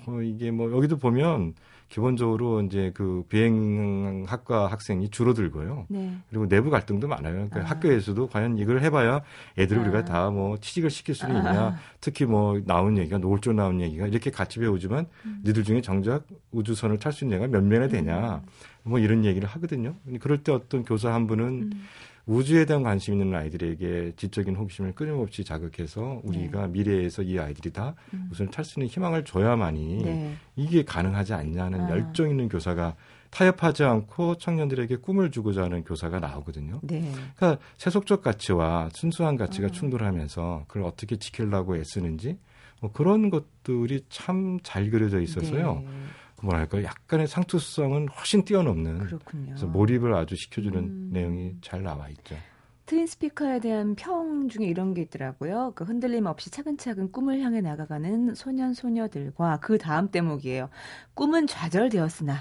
뭐 0.07 0.23
이게 0.23 0.51
뭐 0.51 0.71
여기도 0.73 0.99
보면 0.99 1.55
기본적으로 1.91 2.63
이제 2.63 2.93
그 2.95 3.25
비행학과 3.29 4.69
학생이 4.69 5.11
줄어들고요. 5.11 5.87
네. 5.89 6.17
그리고 6.31 6.49
내부 6.49 6.71
갈등도 6.71 7.09
많아요. 7.09 7.35
그러니까 7.35 7.61
아. 7.61 7.65
학교에서도 7.65 8.29
과연 8.29 8.59
이걸 8.59 8.81
해봐야 8.81 9.23
애들을 9.59 9.83
아. 9.83 9.85
우리가 9.85 10.05
다 10.05 10.31
뭐 10.31 10.57
취직을 10.59 10.91
시킬 10.91 11.15
수는 11.17 11.35
아. 11.37 11.39
있냐. 11.39 11.79
특히 12.01 12.25
뭐 12.25 12.61
나온 12.65 12.97
얘기가 12.97 13.19
노을조 13.19 13.53
나온 13.53 13.81
얘기가 13.81 14.07
이렇게 14.07 14.31
같이 14.31 14.61
배우지만 14.61 15.07
음. 15.27 15.43
니들 15.45 15.65
중에 15.65 15.81
정작 15.81 16.27
우주선을 16.53 16.99
탈 17.01 17.13
수 17.13 17.25
있는 17.25 17.39
애가 17.39 17.49
몇 17.49 17.65
명이나 17.65 17.89
되냐. 17.89 18.37
음. 18.37 18.49
뭐 18.85 18.99
이런 19.01 19.25
얘기를 19.25 19.49
하거든요. 19.49 19.97
그럴 20.21 20.43
때 20.45 20.53
어떤 20.53 20.85
교사 20.85 21.13
한 21.13 21.27
분은 21.27 21.45
음. 21.45 21.71
우주에 22.27 22.65
대한 22.65 22.83
관심 22.83 23.15
있는 23.15 23.35
아이들에게 23.35 24.13
지적인 24.17 24.55
호기심을 24.57 24.93
끊임없이 24.95 25.45
자극해서 25.45 26.21
우리가 26.25 26.67
네. 26.67 26.73
미래에서 26.73 27.23
이 27.23 27.39
아이들이 27.39 27.73
다 27.73 27.95
음. 28.15 28.29
우선 28.31 28.51
탈수 28.51 28.79
있는 28.79 28.89
희망을 28.89 29.25
줘야만이 29.25 30.03
네. 30.05 30.35
이게 30.57 30.85
가능하지 30.85 31.35
않냐는 31.35 31.81
아. 31.83 31.91
열정 31.91 32.31
있는 32.31 32.49
교사가 32.49 32.95
타협하지 33.31 33.85
않고 33.85 34.37
청년들에게 34.37 34.97
꿈을 34.97 35.31
주고자 35.31 35.63
하는 35.65 35.85
교사가 35.85 36.21
나오거든요. 36.21 36.81
네. 36.83 37.01
그러니까 37.37 37.63
세속적 37.79 38.23
가치와 38.23 38.91
순수한 38.93 39.37
가치가 39.37 39.67
아. 39.69 39.71
충돌하면서 39.71 40.65
그걸 40.69 40.85
어떻게 40.85 41.17
지키려고 41.17 41.77
애쓰는지 41.77 42.39
뭐 42.81 42.91
그런 42.93 43.31
것들이 43.31 44.05
참 44.09 44.59
잘 44.63 44.91
그려져 44.91 45.21
있어서요. 45.21 45.85
네. 46.43 46.47
뭐랄까 46.47 46.83
약간의 46.83 47.27
상투성은 47.27 48.09
훨씬 48.09 48.45
뛰어넘는 48.45 48.99
그렇군요. 48.99 49.47
그래서 49.47 49.67
몰입을 49.67 50.15
아주 50.15 50.37
시켜주는 50.37 50.79
음. 50.79 51.11
내용이 51.13 51.57
잘 51.61 51.83
나와 51.83 52.09
있죠. 52.11 52.37
트윈 52.87 53.07
스피커에 53.07 53.61
대한 53.61 53.95
평 53.95 54.49
중에 54.49 54.67
이런 54.67 54.95
게 54.95 55.03
있더라고요. 55.03 55.73
그 55.77 55.85
흔들림 55.85 56.27
없이 56.27 56.51
차근차근 56.51 57.13
꿈을 57.13 57.41
향해 57.41 57.61
나가가는 57.61 58.35
소년 58.35 58.75
소녀들과 58.75 59.61
그 59.61 59.79
다음 59.79 60.11
대목이에요. 60.11 60.71
꿈은 61.15 61.47
좌절되었으나 61.47 62.35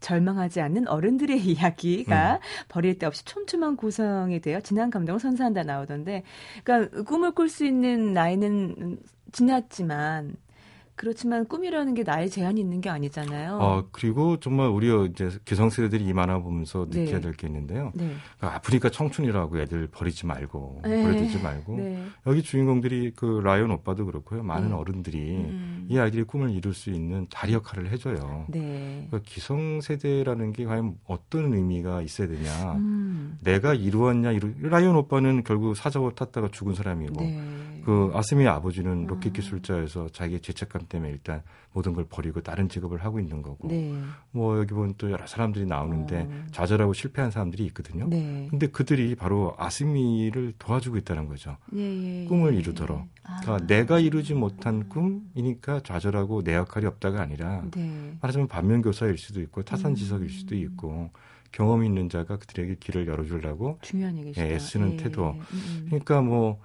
절망하지 0.00 0.60
않는 0.60 0.88
어른들의 0.88 1.40
이야기가 1.48 2.34
음. 2.34 2.38
버릴 2.68 2.98
데 2.98 3.06
없이 3.06 3.24
촘촘한 3.24 3.76
구성이 3.76 4.40
되어 4.40 4.60
진한 4.60 4.90
감동을 4.90 5.18
선사한다 5.18 5.62
나오던데, 5.62 6.22
그러니까 6.62 7.02
꿈을 7.04 7.32
꿀 7.32 7.48
수 7.48 7.64
있는 7.64 8.12
나이는 8.12 8.98
지났지만 9.32 10.36
그렇지만 10.96 11.44
꿈이라는 11.46 11.94
게 11.94 12.02
나의 12.02 12.30
제한이 12.30 12.60
있는 12.60 12.80
게 12.80 12.88
아니잖아요. 12.88 13.58
어, 13.60 13.84
그리고 13.90 14.38
정말 14.38 14.68
우리 14.68 14.88
이제 15.10 15.30
기성 15.44 15.70
세대들이 15.70 16.04
이 16.04 16.12
만화 16.12 16.38
보면서 16.38 16.86
네. 16.90 17.04
느껴야 17.04 17.20
될 17.20 17.34
게 17.34 17.46
있는데요. 17.48 17.90
네. 17.94 18.14
그러니까 18.38 18.56
아프니까 18.58 18.90
청춘이라고 18.90 19.58
애들 19.58 19.88
버리지 19.88 20.26
말고 20.26 20.82
네. 20.84 21.02
버려두지 21.02 21.42
말고 21.42 21.76
네. 21.76 22.04
여기 22.26 22.42
주인공들이 22.42 23.12
그 23.16 23.40
라이언 23.42 23.70
오빠도 23.72 24.06
그렇고요. 24.06 24.42
많은 24.42 24.68
네. 24.68 24.74
어른들이 24.74 25.18
음. 25.18 25.86
이 25.88 25.98
아이들이 25.98 26.22
꿈을 26.22 26.50
이룰 26.50 26.74
수 26.74 26.90
있는 26.90 27.26
다리 27.30 27.54
역할을 27.54 27.90
해줘요. 27.90 28.46
네. 28.48 29.06
그러니까 29.10 29.20
기성 29.24 29.80
세대라는 29.80 30.52
게 30.52 30.64
과연 30.64 30.94
어떤 31.06 31.52
의미가 31.54 32.02
있어야 32.02 32.28
되냐. 32.28 32.74
음. 32.74 33.38
내가 33.42 33.74
이루었냐 33.74 34.30
이루 34.32 34.52
라이언 34.60 34.94
오빠는 34.96 35.42
결국 35.44 35.76
사자고 35.76 36.14
탔다가 36.14 36.48
죽은 36.52 36.74
사람이고 36.74 37.20
그 37.84 38.10
아스미의 38.14 38.48
아버지는 38.48 39.06
로켓 39.06 39.28
음. 39.28 39.32
기술자여서 39.32 40.08
자기의 40.10 40.40
죄책감 40.40 40.83
때문에 40.86 41.12
일단 41.12 41.42
모든 41.72 41.92
걸 41.92 42.06
버리고 42.08 42.40
다른 42.40 42.68
직업을 42.68 43.04
하고 43.04 43.18
있는 43.18 43.42
거고 43.42 43.68
네. 43.68 43.94
뭐 44.30 44.58
여기 44.58 44.74
보면 44.74 44.94
또 44.96 45.10
여러 45.10 45.26
사람들이 45.26 45.66
나오는데 45.66 46.28
어. 46.30 46.46
좌절하고 46.52 46.92
실패한 46.92 47.30
사람들이 47.30 47.64
있거든요. 47.66 48.06
네. 48.08 48.46
근데 48.50 48.68
그들이 48.68 49.14
바로 49.14 49.54
아스미를 49.58 50.54
도와주고 50.58 50.96
있다는 50.98 51.26
거죠. 51.26 51.56
예, 51.74 52.22
예, 52.22 52.24
꿈을 52.26 52.54
예. 52.54 52.58
이루도록. 52.58 53.06
아. 53.24 53.40
그러니까 53.42 53.66
내가 53.66 53.98
이루지 53.98 54.34
못한 54.34 54.88
꿈이니까 54.88 55.80
좌절하고 55.80 56.42
내 56.42 56.54
역할이 56.54 56.86
없다가 56.86 57.20
아니라 57.20 57.64
네. 57.72 58.16
말하자면 58.20 58.48
반면교사일 58.48 59.18
수도 59.18 59.40
있고 59.40 59.62
타산지석일 59.62 60.30
수도 60.30 60.54
음. 60.54 60.60
있고 60.60 61.10
경험 61.50 61.84
있는 61.84 62.08
자가 62.08 62.36
그들에게 62.38 62.76
길을 62.80 63.06
열어주려고 63.06 63.78
중요한 63.80 64.16
얘기죠. 64.18 64.40
예, 64.40 64.54
애쓰는 64.54 64.94
예. 64.94 64.96
태도. 64.96 65.30
음, 65.30 65.40
음. 65.52 65.86
그러니까 65.86 66.20
뭐 66.20 66.60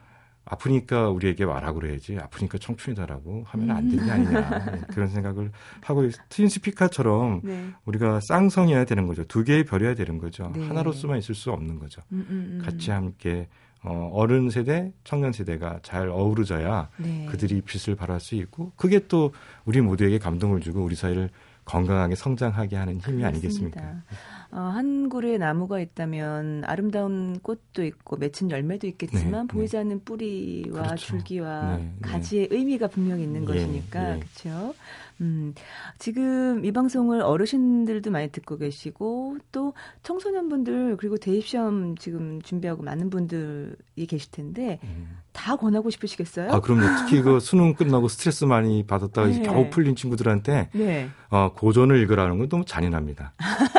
아프니까 0.50 1.10
우리에게 1.10 1.46
말하고 1.46 1.80
그래야지 1.80 2.18
아프니까 2.18 2.58
청춘이다라고 2.58 3.44
하면 3.46 3.72
안 3.72 3.90
되는 3.90 4.06
게 4.06 4.12
아니냐 4.12 4.72
네, 4.72 4.82
그런 4.90 5.08
생각을 5.08 5.52
하고 5.82 6.10
트윈 6.30 6.50
스피카처럼 6.50 7.42
네. 7.44 7.70
우리가 7.86 8.20
쌍성이어야 8.20 8.86
되는 8.86 9.08
거죠 9.08 9.24
두 9.26 9.44
개의 9.44 9.64
별이어야 9.64 9.94
되는 9.94 10.18
거죠 10.18 10.52
네. 10.56 10.68
하나로서만 10.68 11.20
있을 11.20 11.36
수 11.36 11.52
없는 11.52 11.80
거죠 11.80 12.02
음, 12.12 12.26
음, 12.30 12.60
음. 12.60 12.66
같이 12.66 12.90
함께 12.90 13.48
어, 13.84 14.10
어른 14.14 14.50
세대 14.50 14.92
청년 15.04 15.32
세대가 15.32 15.80
잘 15.84 16.10
어우러져야 16.10 16.90
네. 16.98 17.28
그들이 17.30 17.62
빛을 17.62 17.96
발할 17.96 18.20
수 18.20 18.36
있고 18.36 18.72
그게 18.76 19.08
또 19.08 19.32
우리 19.66 19.82
모두에게 19.82 20.18
감동을 20.18 20.62
주고 20.62 20.84
우리 20.84 20.96
사회를 20.96 21.30
건강하게 21.64 22.16
성장하게 22.16 22.76
하는 22.76 22.94
힘이 22.94 23.22
그렇습니다. 23.22 23.28
아니겠습니까? 23.28 24.04
어, 24.52 24.60
한 24.60 25.10
그루의 25.10 25.38
나무가 25.38 25.80
있다면 25.80 26.64
아름다운 26.66 27.40
꽃도 27.40 27.84
있고 27.84 28.18
맺힌 28.18 28.50
열매도 28.50 28.88
있겠지만 28.88 29.48
네, 29.48 29.54
보이지 29.54 29.74
네. 29.74 29.80
않는 29.80 30.04
뿌리와 30.04 30.84
그렇죠. 30.84 30.96
줄기와 30.96 31.78
네, 31.78 31.84
네. 31.84 31.96
가지의 32.02 32.48
의미가 32.50 32.88
분명히 32.88 33.24
있는 33.24 33.44
예, 33.44 33.46
것이니까 33.46 34.16
예. 34.16 34.20
그렇죠. 34.20 34.74
음, 35.22 35.54
지금 35.98 36.64
이 36.64 36.72
방송을 36.72 37.22
어르신들도 37.22 38.10
많이 38.10 38.30
듣고 38.32 38.58
계시고 38.58 39.38
또 39.52 39.74
청소년분들 40.04 40.98
그리고 40.98 41.18
대입시험 41.18 41.98
지금 41.98 42.42
준비하고 42.42 42.84
많은 42.84 43.10
분들이 43.10 44.06
계실 44.08 44.32
텐데 44.32 44.80
음. 44.84 45.18
다 45.34 45.56
권하고 45.56 45.90
싶으시겠어요? 45.90 46.52
아, 46.52 46.60
그럼요. 46.60 46.84
특히 47.00 47.22
그 47.22 47.40
수능 47.40 47.74
끝나고 47.74 48.08
스트레스 48.08 48.46
많이 48.46 48.86
받았다가 48.86 49.28
네. 49.28 49.42
겨우 49.42 49.70
풀린 49.70 49.96
친구들한테 49.96 50.70
네. 50.74 51.10
어, 51.30 51.52
고전을 51.54 51.98
읽으라는 52.00 52.40
건 52.40 52.50
너무 52.50 52.66
잔인합니다. 52.66 53.34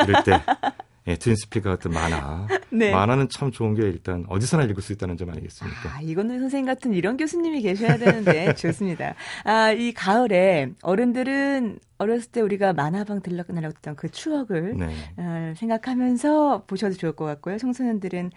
이럴 0.06 0.22
때 0.22 0.32
예, 1.10 1.16
트윈스피커 1.16 1.68
같은 1.68 1.90
만화. 1.90 2.46
네. 2.70 2.92
만화는 2.92 3.28
참 3.30 3.50
좋은 3.50 3.74
게 3.74 3.82
일단 3.82 4.24
어디서나 4.28 4.64
읽을 4.64 4.82
수 4.82 4.92
있다는 4.92 5.16
점 5.16 5.30
아니겠습니까? 5.30 5.96
아, 5.96 6.00
이건우 6.00 6.38
선생님 6.38 6.66
같은 6.66 6.94
이런 6.94 7.16
교수님이 7.16 7.62
계셔야 7.62 7.96
되는데 7.96 8.54
좋습니다. 8.54 9.14
아, 9.44 9.72
이 9.72 9.92
가을에 9.92 10.70
어른들은 10.82 11.80
어렸을 11.98 12.30
때 12.30 12.40
우리가 12.40 12.72
만화방 12.72 13.22
들락날락 13.22 13.74
했던 13.76 13.96
그 13.96 14.08
추억을 14.10 14.76
네. 14.76 14.94
어, 15.16 15.52
생각하면서 15.56 16.64
보셔도 16.66 16.94
좋을 16.94 17.12
것 17.12 17.24
같고요. 17.24 17.58
청소년들은 17.58 18.30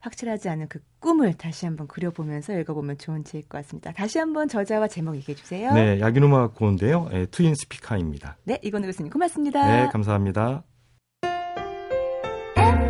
확실하지 0.00 0.48
않은 0.48 0.68
그 0.68 0.78
꿈을 1.00 1.34
다시 1.34 1.66
한번 1.66 1.86
그려보면서 1.86 2.58
읽어보면 2.58 2.96
좋은 2.98 3.24
책일 3.24 3.48
것 3.48 3.58
같습니다. 3.58 3.92
다시 3.92 4.18
한번 4.18 4.48
저자와 4.48 4.88
제목 4.88 5.16
얘기해 5.16 5.36
주세요. 5.36 5.74
네, 5.74 6.00
야기노마 6.00 6.52
고인데요. 6.52 7.10
예, 7.12 7.26
트윈 7.26 7.54
스피카입니다. 7.54 8.38
네, 8.44 8.58
이건우 8.62 8.86
교수님 8.86 9.10
고맙습니다. 9.10 9.66
네, 9.66 9.88
감사합니다. 9.92 10.62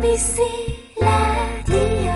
MBC 0.01 0.41
라디오 0.99 2.11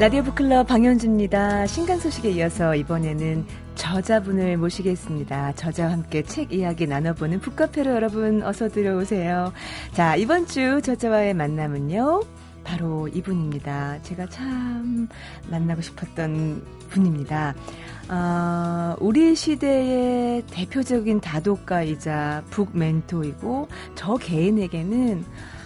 라디오 0.00 0.22
북클럽 0.24 0.66
방현주입니다. 0.66 1.68
신간 1.68 2.00
소식에 2.00 2.30
이어서 2.32 2.74
이번에는 2.74 3.46
저자분을 3.76 4.56
모시겠습니다. 4.56 5.52
저자와 5.52 5.92
함께 5.92 6.22
책 6.24 6.52
이야기 6.52 6.88
나눠보는 6.88 7.38
북카페로 7.38 7.92
여러분 7.92 8.42
어서 8.42 8.68
들어오세요. 8.68 9.52
자, 9.92 10.16
이번 10.16 10.44
주 10.46 10.80
저자와의 10.82 11.34
만남은요. 11.34 12.20
바로 12.64 13.06
이분입니다. 13.06 14.02
제가 14.02 14.26
참 14.26 15.08
만나고 15.50 15.82
싶었던 15.82 16.75
분입니다. 16.88 17.54
어, 18.08 18.94
우리 19.00 19.34
시대의 19.34 20.42
대표적인 20.46 21.20
다독가이자 21.20 22.44
북 22.50 22.76
멘토이고 22.76 23.68
저 23.94 24.14
개인에게는 24.16 25.24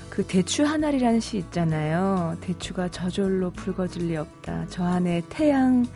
그 0.08 0.26
대추 0.26 0.64
하나리라는 0.64 1.20
시 1.20 1.38
있잖아요. 1.38 2.36
대추가 2.40 2.88
저절로 2.88 3.50
붉어질 3.50 4.08
리 4.08 4.16
없다. 4.16 4.66
저 4.68 4.84
안에 4.84 5.22
태양, 5.28 5.86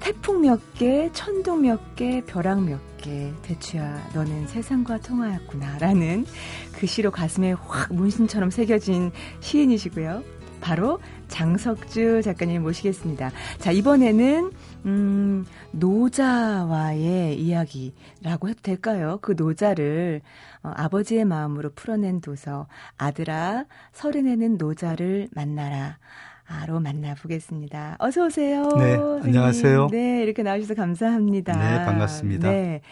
태풍 0.00 0.40
몇 0.40 0.74
개, 0.74 1.10
천둥 1.12 1.62
몇 1.62 1.94
개, 1.94 2.22
벼락 2.26 2.62
몇 2.64 2.80
개. 2.98 3.32
대추야, 3.42 4.10
너는 4.14 4.48
세상과 4.48 4.98
통하였구나. 4.98 5.78
라는 5.78 6.26
그 6.72 6.86
시로 6.86 7.10
가슴에 7.10 7.52
확 7.52 7.92
문신처럼 7.94 8.50
새겨진 8.50 9.12
시인이시고요. 9.40 10.22
바로 10.62 11.00
장석주 11.28 12.22
작가님 12.22 12.62
모시겠습니다. 12.62 13.30
자, 13.58 13.72
이번에는, 13.72 14.52
음, 14.86 15.44
노자와의 15.72 17.38
이야기라고 17.38 18.48
해도 18.48 18.60
될까요? 18.62 19.18
그 19.20 19.34
노자를 19.36 20.22
어, 20.62 20.70
아버지의 20.76 21.24
마음으로 21.24 21.70
풀어낸 21.74 22.20
도서, 22.20 22.68
아들아, 22.96 23.64
서른에는 23.92 24.56
노자를 24.56 25.28
만나라. 25.32 25.98
아로 26.46 26.80
만나보겠습니다. 26.80 27.96
어서 27.98 28.26
오세요. 28.26 28.62
네, 28.76 28.96
선생님. 28.96 29.22
안녕하세요. 29.24 29.88
네, 29.90 30.22
이렇게 30.22 30.42
나오셔서 30.42 30.74
감사합니다. 30.74 31.54
네, 31.54 31.84
반갑습니다. 31.84 32.50
네, 32.50 32.82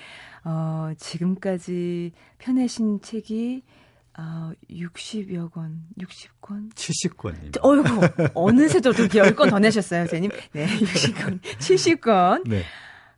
어, 0.44 0.92
지금까지 0.96 2.12
펴내신 2.38 3.00
책이 3.02 3.62
아, 4.22 4.52
60여 4.70 5.50
권, 5.50 5.82
60권? 5.98 6.74
70권입니다. 6.74 7.58
어이구, 7.62 8.30
어느새 8.34 8.78
또 8.82 8.92
10권 8.92 9.48
더 9.48 9.58
내셨어요, 9.58 10.00
선생님. 10.00 10.30
네, 10.52 10.66
60권, 10.76 11.40
70권. 11.40 12.46
네. 12.46 12.62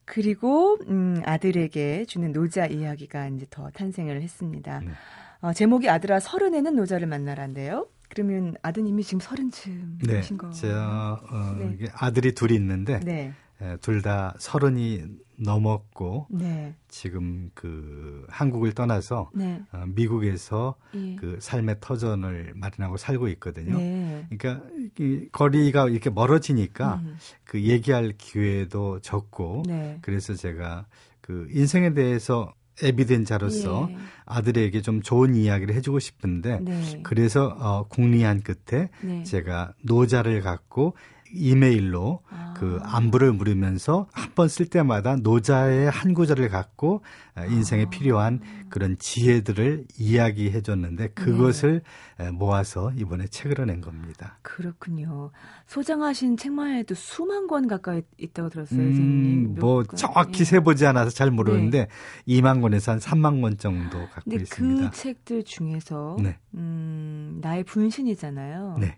그리고, 0.04 0.78
음, 0.88 1.20
아들에게 1.24 2.04
주는 2.04 2.32
노자 2.32 2.66
이야기가 2.66 3.26
이제 3.28 3.46
더 3.50 3.68
탄생을 3.70 4.22
했습니다. 4.22 4.78
네. 4.78 4.92
어, 5.40 5.52
제목이 5.52 5.90
아들아 5.90 6.20
서른에는 6.20 6.76
노자를 6.76 7.08
만나라인데요. 7.08 7.88
그러면 8.08 8.54
아드님이 8.62 9.02
지금 9.02 9.18
서른쯤이신 9.18 9.98
네, 10.06 10.36
거. 10.36 10.50
제가 10.50 11.20
어, 11.28 11.56
네. 11.58 11.78
아들이 11.94 12.32
둘이 12.32 12.54
있는데 12.54 13.00
네. 13.00 13.32
둘 13.80 14.02
다 14.02 14.34
서른이 14.38 15.04
넘었고 15.38 16.26
네. 16.30 16.74
지금 16.88 17.50
그 17.54 18.26
한국을 18.28 18.72
떠나서 18.72 19.30
네. 19.34 19.60
어, 19.72 19.84
미국에서 19.86 20.74
예. 20.94 21.16
그 21.16 21.38
삶의 21.40 21.76
터전을 21.80 22.52
마련하고 22.54 22.96
살고 22.96 23.28
있거든요. 23.28 23.76
네. 23.78 24.26
그러니까 24.30 24.66
이 24.98 25.28
거리가 25.30 25.88
이렇게 25.88 26.10
멀어지니까 26.10 27.00
음. 27.04 27.16
그 27.44 27.62
얘기할 27.62 28.14
기회도 28.18 29.00
적고 29.00 29.64
네. 29.66 29.98
그래서 30.02 30.34
제가 30.34 30.86
그 31.20 31.48
인생에 31.50 31.94
대해서 31.94 32.52
에비덴자로서 32.82 33.88
예. 33.90 33.96
아들에게 34.24 34.80
좀 34.80 35.02
좋은 35.02 35.34
이야기를 35.34 35.74
해주고 35.74 35.98
싶은데 35.98 36.58
네. 36.60 37.00
그래서 37.02 37.54
어, 37.58 37.86
궁리한 37.88 38.42
끝에 38.42 38.88
네. 39.02 39.22
제가 39.24 39.74
노자를 39.82 40.40
갖고 40.40 40.96
이메일로 41.34 42.20
아. 42.30 42.54
그 42.56 42.78
안부를 42.82 43.32
물으면서 43.32 44.06
한 44.12 44.32
번 44.34 44.48
쓸 44.48 44.66
때마다 44.66 45.16
노자의 45.16 45.90
한 45.90 46.14
구절을 46.14 46.48
갖고 46.48 47.02
어, 47.36 47.44
인생에 47.44 47.84
아. 47.86 47.90
필요한 47.90 48.40
그런 48.70 48.96
지혜들을 48.98 49.86
이야기해 49.98 50.62
줬는데 50.62 51.08
그것을 51.08 51.82
네. 52.18 52.30
모아서 52.30 52.92
이번에 52.96 53.26
책으로 53.26 53.64
낸 53.64 53.80
겁니다. 53.80 54.38
그렇군요. 54.42 55.30
소장하신 55.66 56.36
책만 56.36 56.74
해도 56.76 56.94
수만 56.94 57.46
권 57.46 57.66
가까이 57.66 58.02
있다고 58.18 58.48
들었어요, 58.48 58.80
음, 58.80 58.86
선생님. 58.94 59.54
뭐 59.56 59.82
권? 59.82 59.96
정확히 59.96 60.40
예. 60.40 60.44
세보지 60.44 60.86
않아서 60.86 61.10
잘 61.10 61.30
모르는데 61.30 61.88
네. 62.26 62.40
2만 62.40 62.60
권에서 62.62 62.92
한 62.92 62.98
3만 62.98 63.40
권 63.42 63.58
정도 63.58 63.98
갖고 63.98 64.22
근데 64.30 64.36
있습니다. 64.36 64.90
그 64.90 64.96
책들 64.96 65.44
중에서 65.44 66.16
네. 66.22 66.38
음, 66.54 67.38
나의 67.42 67.64
분신이잖아요. 67.64 68.76
네. 68.80 68.96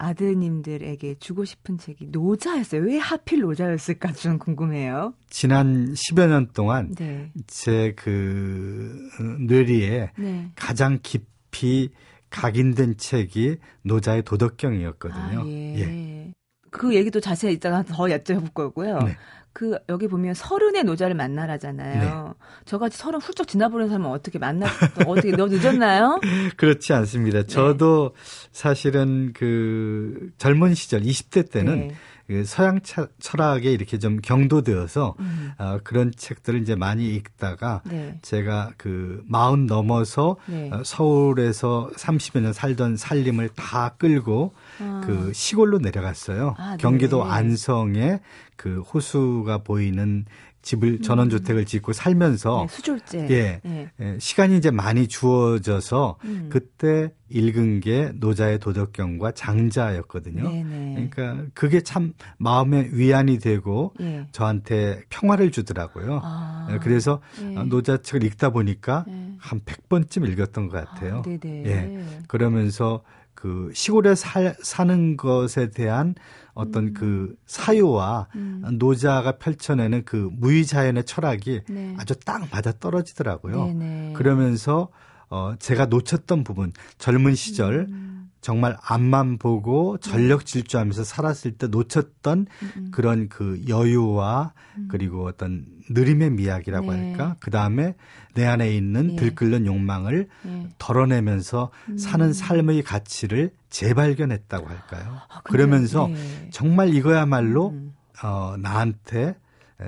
아드님들에게 0.00 1.16
주고 1.20 1.44
싶은 1.44 1.76
책이 1.76 2.06
노자였어요. 2.06 2.82
왜 2.82 2.96
하필 2.98 3.40
노자였을까 3.40 4.12
좀 4.12 4.38
궁금해요. 4.38 5.12
지난 5.28 5.92
10여 5.92 6.26
년 6.26 6.48
동안 6.54 6.94
네. 6.94 7.30
제그 7.46 9.10
뇌리에 9.46 10.12
네. 10.18 10.50
가장 10.56 10.98
깊이 11.02 11.90
각인된 12.30 12.96
책이 12.96 13.58
노자의 13.82 14.22
도덕경이었거든요. 14.22 15.40
아, 15.40 15.46
예. 15.46 15.78
예. 15.78 16.32
그 16.70 16.94
얘기도 16.94 17.20
자세히 17.20 17.54
이따가 17.54 17.82
더 17.82 18.04
여쭤볼 18.04 18.54
거고요. 18.54 19.00
네. 19.00 19.16
그 19.52 19.78
여기 19.88 20.06
보면 20.06 20.34
서른의 20.34 20.84
노자를 20.84 21.14
만나라잖아요. 21.14 22.24
네. 22.28 22.46
저같이 22.64 22.96
서른 22.96 23.20
훌쩍 23.20 23.48
지나버린 23.48 23.88
사람은 23.88 24.08
어떻게 24.10 24.38
만나 24.38 24.66
어떻게 25.06 25.32
너무 25.32 25.52
늦었나요? 25.52 26.20
그렇지 26.56 26.92
않습니다. 26.92 27.42
저도 27.44 28.12
네. 28.14 28.48
사실은 28.52 29.32
그 29.34 30.30
젊은 30.38 30.74
시절 30.74 31.02
20대 31.02 31.50
때는 31.50 31.88
네. 31.88 31.94
그 32.30 32.44
서양 32.44 32.78
철학에 33.18 33.72
이렇게 33.72 33.98
좀 33.98 34.20
경도되어서 34.22 35.16
음. 35.18 35.50
어, 35.58 35.80
그런 35.82 36.12
책들을 36.16 36.62
이제 36.62 36.76
많이 36.76 37.12
읽다가 37.16 37.82
네. 37.84 38.20
제가 38.22 38.70
그 38.76 39.24
마흔 39.26 39.66
넘어서 39.66 40.36
네. 40.46 40.70
어, 40.72 40.82
서울에서 40.84 41.90
30여 41.96 42.40
년 42.40 42.52
살던 42.52 42.96
살림을 42.96 43.48
다 43.56 43.96
끌고 43.98 44.54
아. 44.78 45.02
그 45.04 45.32
시골로 45.34 45.78
내려갔어요. 45.78 46.54
아, 46.56 46.70
네. 46.70 46.76
경기도 46.78 47.24
안성에 47.24 48.20
그 48.54 48.82
호수가 48.82 49.64
보이는 49.64 50.24
집을 50.62 50.88
음. 50.88 51.02
전원 51.02 51.30
주택을 51.30 51.64
짓고 51.64 51.92
살면서 51.92 52.66
네, 52.68 52.74
수졸제 52.74 53.28
예, 53.30 53.60
네. 53.64 53.90
예, 54.00 54.16
시간이 54.18 54.56
이제 54.56 54.70
많이 54.70 55.08
주어져서 55.08 56.18
음. 56.24 56.48
그때 56.50 57.12
읽은 57.30 57.80
게 57.80 58.12
노자의 58.16 58.58
도덕경과 58.58 59.32
장자였거든요. 59.32 60.42
네네. 60.42 60.64
네. 60.64 61.08
그러니까 61.10 61.46
그게 61.54 61.80
참 61.80 62.12
마음의 62.38 62.90
위안이 62.92 63.38
되고 63.38 63.94
예. 64.00 64.26
저한테 64.32 65.02
평화를 65.08 65.50
주더라고요. 65.50 66.20
아. 66.22 66.68
예, 66.72 66.78
그래서 66.78 67.20
예. 67.40 67.62
노자 67.64 67.96
책을 67.96 68.24
읽다 68.24 68.50
보니까 68.50 69.04
예. 69.08 69.34
한 69.38 69.60
100번쯤 69.60 70.28
읽었던 70.28 70.68
것 70.68 70.84
같아요. 70.84 71.22
아, 71.24 71.30
예. 71.44 72.04
그러면서 72.26 73.02
그 73.34 73.70
시골에 73.72 74.14
살, 74.14 74.54
사는 74.62 75.16
것에 75.16 75.70
대한 75.70 76.14
어떤 76.60 76.88
음. 76.88 76.94
그 76.94 77.34
사유와 77.46 78.28
음. 78.36 78.62
노자가 78.78 79.38
펼쳐내는 79.38 80.04
그 80.04 80.30
무의자연의 80.32 81.04
철학이 81.04 81.62
네. 81.68 81.96
아주 81.98 82.14
딱 82.14 82.46
맞아 82.50 82.72
떨어지더라고요. 82.72 83.66
네네. 83.66 84.12
그러면서 84.14 84.88
어 85.28 85.54
제가 85.58 85.86
놓쳤던 85.86 86.44
부분 86.44 86.72
젊은 86.98 87.34
시절 87.34 87.86
음. 87.88 88.09
정말 88.40 88.76
앞만 88.82 89.38
보고 89.38 89.98
전력 89.98 90.46
질주하면서 90.46 91.04
살았을 91.04 91.52
때 91.52 91.66
놓쳤던 91.66 92.46
음, 92.62 92.70
음. 92.76 92.88
그런 92.90 93.28
그 93.28 93.60
여유와 93.68 94.52
음. 94.78 94.88
그리고 94.90 95.26
어떤 95.26 95.66
느림의 95.90 96.30
미학이라고 96.30 96.92
네. 96.92 97.08
할까? 97.10 97.36
그 97.40 97.50
다음에 97.50 97.94
내 98.34 98.46
안에 98.46 98.74
있는 98.74 99.12
예. 99.12 99.16
들끓는 99.16 99.66
욕망을 99.66 100.28
예. 100.46 100.68
덜어내면서 100.78 101.70
음. 101.88 101.98
사는 101.98 102.32
삶의 102.32 102.82
가치를 102.82 103.50
재발견했다고 103.68 104.66
할까요? 104.66 105.20
아, 105.28 105.40
그러면서 105.42 106.08
네. 106.08 106.48
정말 106.50 106.94
이거야말로 106.94 107.70
음. 107.70 107.94
어, 108.22 108.54
나한테 108.58 109.36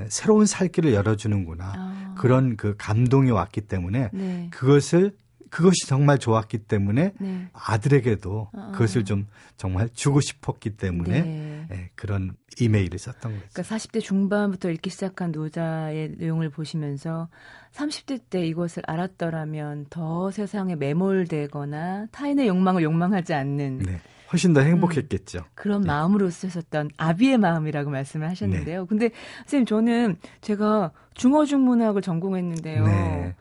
새로운 0.08 0.46
살 0.46 0.68
길을 0.68 0.92
열어주는구나. 0.94 1.72
아. 1.76 2.14
그런 2.16 2.56
그 2.56 2.74
감동이 2.78 3.30
왔기 3.30 3.62
때문에 3.62 4.10
네. 4.12 4.48
그것을 4.50 5.12
그것이 5.52 5.86
정말 5.86 6.18
좋았기 6.18 6.60
때문에 6.60 7.12
네. 7.20 7.48
아들에게도 7.52 8.48
어. 8.54 8.72
그것을 8.72 9.04
좀 9.04 9.26
정말 9.58 9.90
주고 9.92 10.22
싶었기 10.22 10.78
때문에 10.78 11.20
네. 11.20 11.66
예, 11.70 11.90
그런 11.94 12.32
이메일을 12.58 12.98
썼던 12.98 13.32
거죠. 13.32 13.46
그러니까 13.52 13.76
40대 13.76 14.00
중반부터 14.00 14.70
읽기 14.70 14.88
시작한 14.88 15.30
노자의 15.30 16.14
내용을 16.16 16.48
보시면서 16.48 17.28
30대 17.72 18.22
때 18.30 18.46
이것을 18.46 18.82
알았더라면 18.86 19.88
더 19.90 20.30
세상에 20.30 20.74
매몰되거나 20.74 22.06
타인의 22.12 22.48
욕망을 22.48 22.82
욕망하지 22.82 23.34
않는 23.34 23.80
네. 23.80 24.00
훨씬 24.32 24.54
더 24.54 24.62
행복했겠죠. 24.62 25.40
음, 25.40 25.44
그런 25.54 25.82
네. 25.82 25.88
마음으로 25.88 26.30
쓰셨던 26.30 26.92
아비의 26.96 27.36
마음이라고 27.36 27.90
말씀을 27.90 28.26
하셨는데요. 28.30 28.80
네. 28.80 28.86
근데 28.88 29.10
선생님 29.40 29.66
저는 29.66 30.16
제가 30.40 30.92
중어중 31.12 31.60
문학을 31.62 32.00
전공했는데요. 32.00 33.34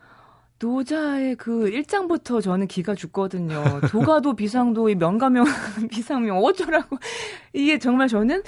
네. 0.62 0.68
노자의 0.68 1.36
그 1.36 1.70
일장부터 1.70 2.42
저는 2.42 2.68
기가 2.68 2.94
죽거든요. 2.96 3.82
도가도 3.90 4.36
비상도 4.36 4.86
명가명 4.96 5.46
비상명 5.90 6.38
어쩌라고 6.38 6.98
이게 7.54 7.80
정말 7.80 8.08
저는 8.08 8.44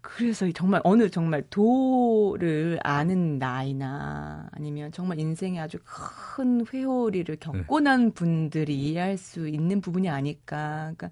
그래서 0.00 0.50
정말 0.52 0.80
어느 0.84 1.08
정말 1.08 1.42
도를 1.50 2.78
아는 2.82 3.38
나이나 3.38 4.48
아니면 4.52 4.90
정말 4.92 5.18
인생에 5.18 5.60
아주 5.60 5.78
큰 5.84 6.64
회오리를 6.72 7.36
겪고 7.36 7.80
난 7.80 8.12
분들이 8.12 8.74
이해할 8.74 9.16
수 9.16 9.48
있는 9.48 9.80
부분이 9.80 10.08
아닐까. 10.08 10.92
그러니까 10.96 11.10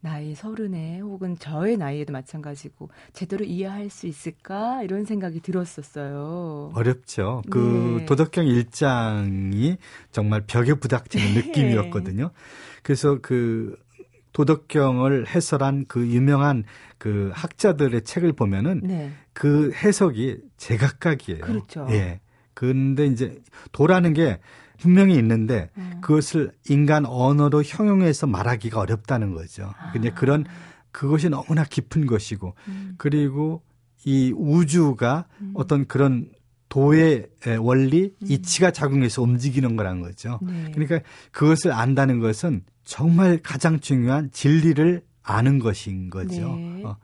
나이 0.00 0.34
서른에 0.34 1.00
혹은 1.00 1.36
저의 1.38 1.76
나이에도 1.76 2.12
마찬가지고 2.12 2.90
제대로 3.12 3.44
이해할 3.44 3.90
수 3.90 4.06
있을까 4.06 4.82
이런 4.82 5.04
생각이 5.04 5.40
들었었어요. 5.40 6.72
어렵죠. 6.74 7.42
그 7.50 7.96
네. 7.98 8.04
도덕경 8.06 8.46
일장이 8.46 9.78
정말 10.12 10.42
벽에 10.46 10.74
부닥치는 10.74 11.26
네. 11.26 11.34
느낌이었거든요. 11.34 12.30
그래서 12.82 13.18
그 13.20 13.76
도덕경을 14.32 15.28
해설한 15.28 15.86
그 15.88 16.06
유명한 16.06 16.64
그 16.98 17.30
학자들의 17.34 18.02
책을 18.04 18.34
보면은 18.34 18.82
네. 18.84 19.10
그 19.32 19.72
해석이 19.72 20.38
제각각이에요. 20.56 21.40
그렇죠. 21.40 21.86
예. 21.90 22.20
근데 22.52 23.06
이제 23.06 23.40
도라는 23.72 24.12
게 24.12 24.38
분명히 24.78 25.16
있는데 25.16 25.70
음. 25.76 25.98
그것을 26.00 26.52
인간 26.68 27.06
언어로 27.06 27.62
형용해서 27.62 28.26
말하기가 28.26 28.80
어렵다는 28.80 29.34
거죠. 29.34 29.72
아. 29.78 29.92
근데 29.92 30.10
그런 30.10 30.44
그것이 30.92 31.28
너무나 31.28 31.64
깊은 31.64 32.06
것이고 32.06 32.54
음. 32.68 32.94
그리고 32.96 33.62
이 34.04 34.32
우주가 34.36 35.26
음. 35.40 35.52
어떤 35.54 35.86
그런 35.86 36.30
도의 36.68 37.28
원리 37.60 38.14
음. 38.20 38.26
이치가 38.28 38.70
작용해서 38.70 39.22
움직이는 39.22 39.76
거란 39.76 40.00
거죠. 40.00 40.38
네. 40.42 40.70
그러니까 40.72 41.00
그것을 41.32 41.72
안다는 41.72 42.18
것은 42.20 42.62
정말 42.84 43.40
가장 43.42 43.80
중요한 43.80 44.30
진리를 44.32 45.02
아는 45.22 45.58
것인 45.58 46.10
거죠. 46.10 46.54
네. 46.56 46.82
어. 46.84 46.96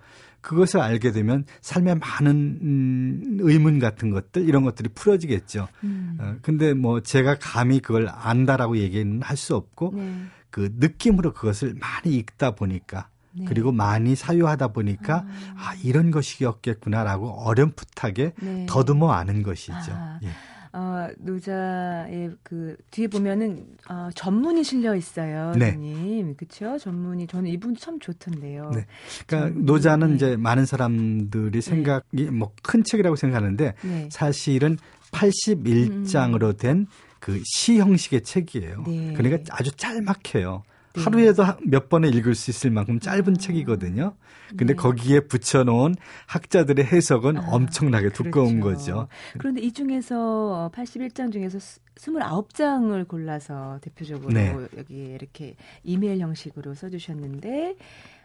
그것을 0.42 0.80
알게 0.80 1.12
되면 1.12 1.46
삶의 1.62 1.96
많은 1.96 2.58
음, 2.62 3.38
의문 3.40 3.78
같은 3.78 4.10
것들 4.10 4.46
이런 4.46 4.64
것들이 4.64 4.90
풀어지겠죠. 4.94 5.68
음. 5.84 6.18
어, 6.20 6.34
근데 6.42 6.74
뭐 6.74 7.00
제가 7.00 7.38
감히 7.38 7.80
그걸 7.80 8.08
안다라고 8.12 8.76
얘기는 8.76 9.22
할 9.22 9.36
수 9.42 9.56
없고 9.56 9.94
네. 9.96 10.14
그 10.50 10.72
느낌으로 10.78 11.32
그것을 11.32 11.74
많이 11.80 12.14
읽다 12.16 12.52
보니까 12.52 13.08
네. 13.32 13.46
그리고 13.48 13.72
많이 13.72 14.14
사유하다 14.14 14.68
보니까 14.68 15.24
아, 15.56 15.70
아 15.70 15.74
이런 15.82 16.10
것이었겠구나라고 16.10 17.30
어렴풋하게 17.46 18.32
네. 18.40 18.66
더듬어 18.68 19.10
아는 19.10 19.42
것이죠. 19.42 19.74
아. 19.90 20.20
예. 20.22 20.28
어, 20.72 21.08
노자의 21.18 22.30
그 22.42 22.76
뒤에 22.90 23.06
보면은 23.08 23.66
어, 23.88 24.08
전문이 24.14 24.64
실려 24.64 24.94
있어요, 24.96 25.52
네. 25.56 25.76
님 25.76 26.34
그렇죠? 26.36 26.78
전문이 26.78 27.26
저는 27.26 27.50
이분 27.50 27.74
참 27.76 27.98
좋던데요. 27.98 28.70
네. 28.74 28.86
그러니까 29.26 29.48
전문이. 29.48 29.64
노자는 29.66 30.08
네. 30.08 30.14
이제 30.14 30.36
많은 30.36 30.64
사람들이 30.66 31.50
네. 31.50 31.60
생각이 31.60 32.24
뭐큰 32.30 32.84
책이라고 32.84 33.16
생각하는데 33.16 33.74
네. 33.82 34.08
사실은 34.10 34.78
81장으로 35.12 36.56
된 36.58 36.86
그 37.22 37.40
시 37.44 37.78
형식의 37.78 38.22
책이에요. 38.24 38.82
네. 38.84 39.14
그러니까 39.16 39.54
아주 39.56 39.70
짤막해요. 39.76 40.64
네. 40.94 41.02
하루에도 41.02 41.44
몇 41.64 41.88
번에 41.88 42.08
읽을 42.08 42.34
수 42.34 42.50
있을 42.50 42.70
만큼 42.70 43.00
짧은 43.00 43.34
아. 43.34 43.38
책이거든요. 43.38 44.14
근데 44.50 44.66
네. 44.66 44.74
거기에 44.74 45.20
붙여놓은 45.20 45.94
학자들의 46.26 46.84
해석은 46.84 47.38
아, 47.38 47.46
엄청나게 47.48 48.10
두꺼운 48.10 48.60
그렇죠. 48.60 48.78
거죠. 48.78 49.08
그런데 49.38 49.62
이 49.62 49.72
중에서 49.72 50.70
81장 50.74 51.32
중에서 51.32 51.58
29장을 51.96 53.08
골라서 53.08 53.78
대표적으로 53.80 54.32
네. 54.32 54.54
여기 54.76 55.04
이렇게 55.04 55.56
이메일 55.82 56.20
형식으로 56.20 56.74
써주셨는데 56.74 57.76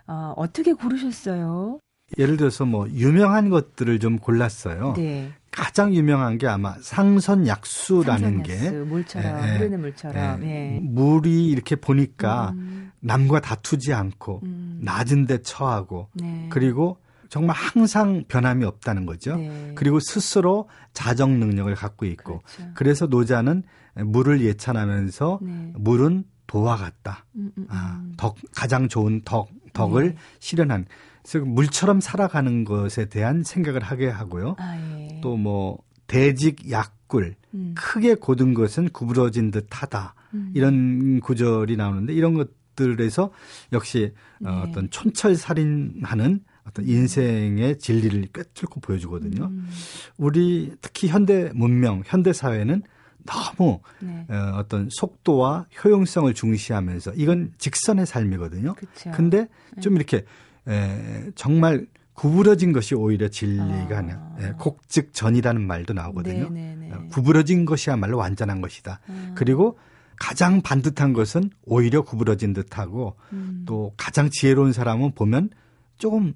어, 0.08 0.34
어떻게 0.36 0.74
고르셨어요? 0.74 1.80
예를 2.18 2.38
들어서 2.38 2.66
뭐 2.66 2.88
유명한 2.90 3.50
것들을 3.50 4.00
좀 4.00 4.18
골랐어요. 4.18 4.94
네. 4.96 5.32
가장 5.58 5.96
유명한 5.96 6.38
게 6.38 6.46
아마 6.48 6.76
상선약수라는 6.80 8.44
게 8.44 8.70
물처럼 8.70 9.44
예, 9.44 9.50
예, 9.50 9.58
흐르는 9.58 9.82
물처럼 9.82 10.44
예. 10.44 10.80
물이 10.84 11.48
이렇게 11.48 11.76
보니까 11.76 12.52
음. 12.52 12.92
남과 13.00 13.42
다투지 13.42 13.92
않고 13.92 14.42
음. 14.44 14.80
낮은데 14.84 15.42
처하고 15.42 16.10
네. 16.14 16.46
그리고 16.52 17.00
정말 17.30 17.56
항상 17.56 18.24
변함이 18.28 18.66
없다는 18.66 19.08
거죠. 19.08 19.36
네. 19.36 19.72
그리고 19.74 20.00
스스로 20.00 20.70
자정 20.94 21.40
능력을 21.40 21.74
갖고 21.74 22.06
있고 22.06 22.42
그렇죠. 22.42 22.72
그래서 22.76 23.06
노자는 23.08 23.64
물을 23.96 24.42
예찬하면서 24.42 25.40
네. 25.42 25.74
물은 25.76 26.24
도와 26.46 26.78
같다. 26.78 27.26
음, 27.36 27.52
음, 27.58 27.66
아, 27.70 28.00
음. 28.00 28.14
덕 28.16 28.38
가장 28.54 28.88
좋은 28.88 29.24
덕 29.26 29.50
덕을 29.74 30.10
네. 30.12 30.16
실현한 30.38 30.86
그래서 31.30 31.46
물처럼 31.46 32.00
살아가는 32.00 32.64
것에 32.64 33.06
대한 33.06 33.44
생각을 33.44 33.84
하게 33.84 34.08
하고요. 34.08 34.56
아, 34.60 34.78
예. 34.98 35.20
또뭐 35.22 35.80
대직 36.08 36.72
약굴 36.72 37.36
음. 37.54 37.76
크게 37.76 38.16
고든 38.16 38.54
것은 38.54 38.90
구부러진 38.90 39.52
듯하다 39.52 40.16
음. 40.34 40.52
이런 40.54 41.20
구절이 41.20 41.76
나오는데 41.76 42.14
이런 42.14 42.34
것들에서 42.34 43.32
역시 43.74 44.14
어, 44.44 44.50
네. 44.50 44.70
어떤 44.70 44.90
촌철살인하는 44.90 46.40
어떤 46.64 46.88
인생의 46.88 47.80
진리를 47.80 48.28
꿰뚫고 48.34 48.80
보여주거든요. 48.80 49.46
음. 49.46 49.70
우리 50.18 50.72
특히 50.82 51.10
현대 51.10 51.52
문명, 51.54 52.04
현대 52.06 52.32
사회는 52.32 52.84
너무 53.26 53.82
네. 54.00 54.26
어, 54.30 54.54
어떤 54.56 54.88
속도와 54.90 55.66
효용성을 55.84 56.34
중시하면서 56.34 57.14
이건 57.16 57.52
직선의 57.58 58.06
삶이거든요. 58.06 58.76
그쵸. 58.76 59.12
근데 59.14 59.48
좀 59.82 59.94
네. 59.94 59.98
이렇게 59.98 60.26
에, 60.68 61.32
정말 61.36 61.88
구부러진 62.14 62.74
것이 62.74 62.96
오히려 62.96 63.28
진리가 63.28 64.00
아. 64.00 64.36
예, 64.42 64.54
곡즉 64.58 65.14
전이라는 65.14 65.62
말도 65.62 65.94
나오거든요. 65.94 66.50
네네네. 66.50 66.76
네, 66.76 66.88
네. 66.88 66.96
어, 66.96 67.08
구부러진 67.10 67.66
것이야말로 67.66 68.18
완전한 68.18 68.60
것이다. 68.60 69.00
아. 69.08 69.32
그리고 69.36 69.78
가장 70.20 70.62
반듯한 70.62 71.14
것은 71.14 71.52
오히려 71.64 72.02
구부러진 72.02 72.54
듯하고 72.54 73.16
음. 73.34 73.64
또 73.68 73.94
가장 73.98 74.30
지혜로운 74.32 74.74
사람은 74.74 75.14
보면 75.14 75.52
조금 76.00 76.34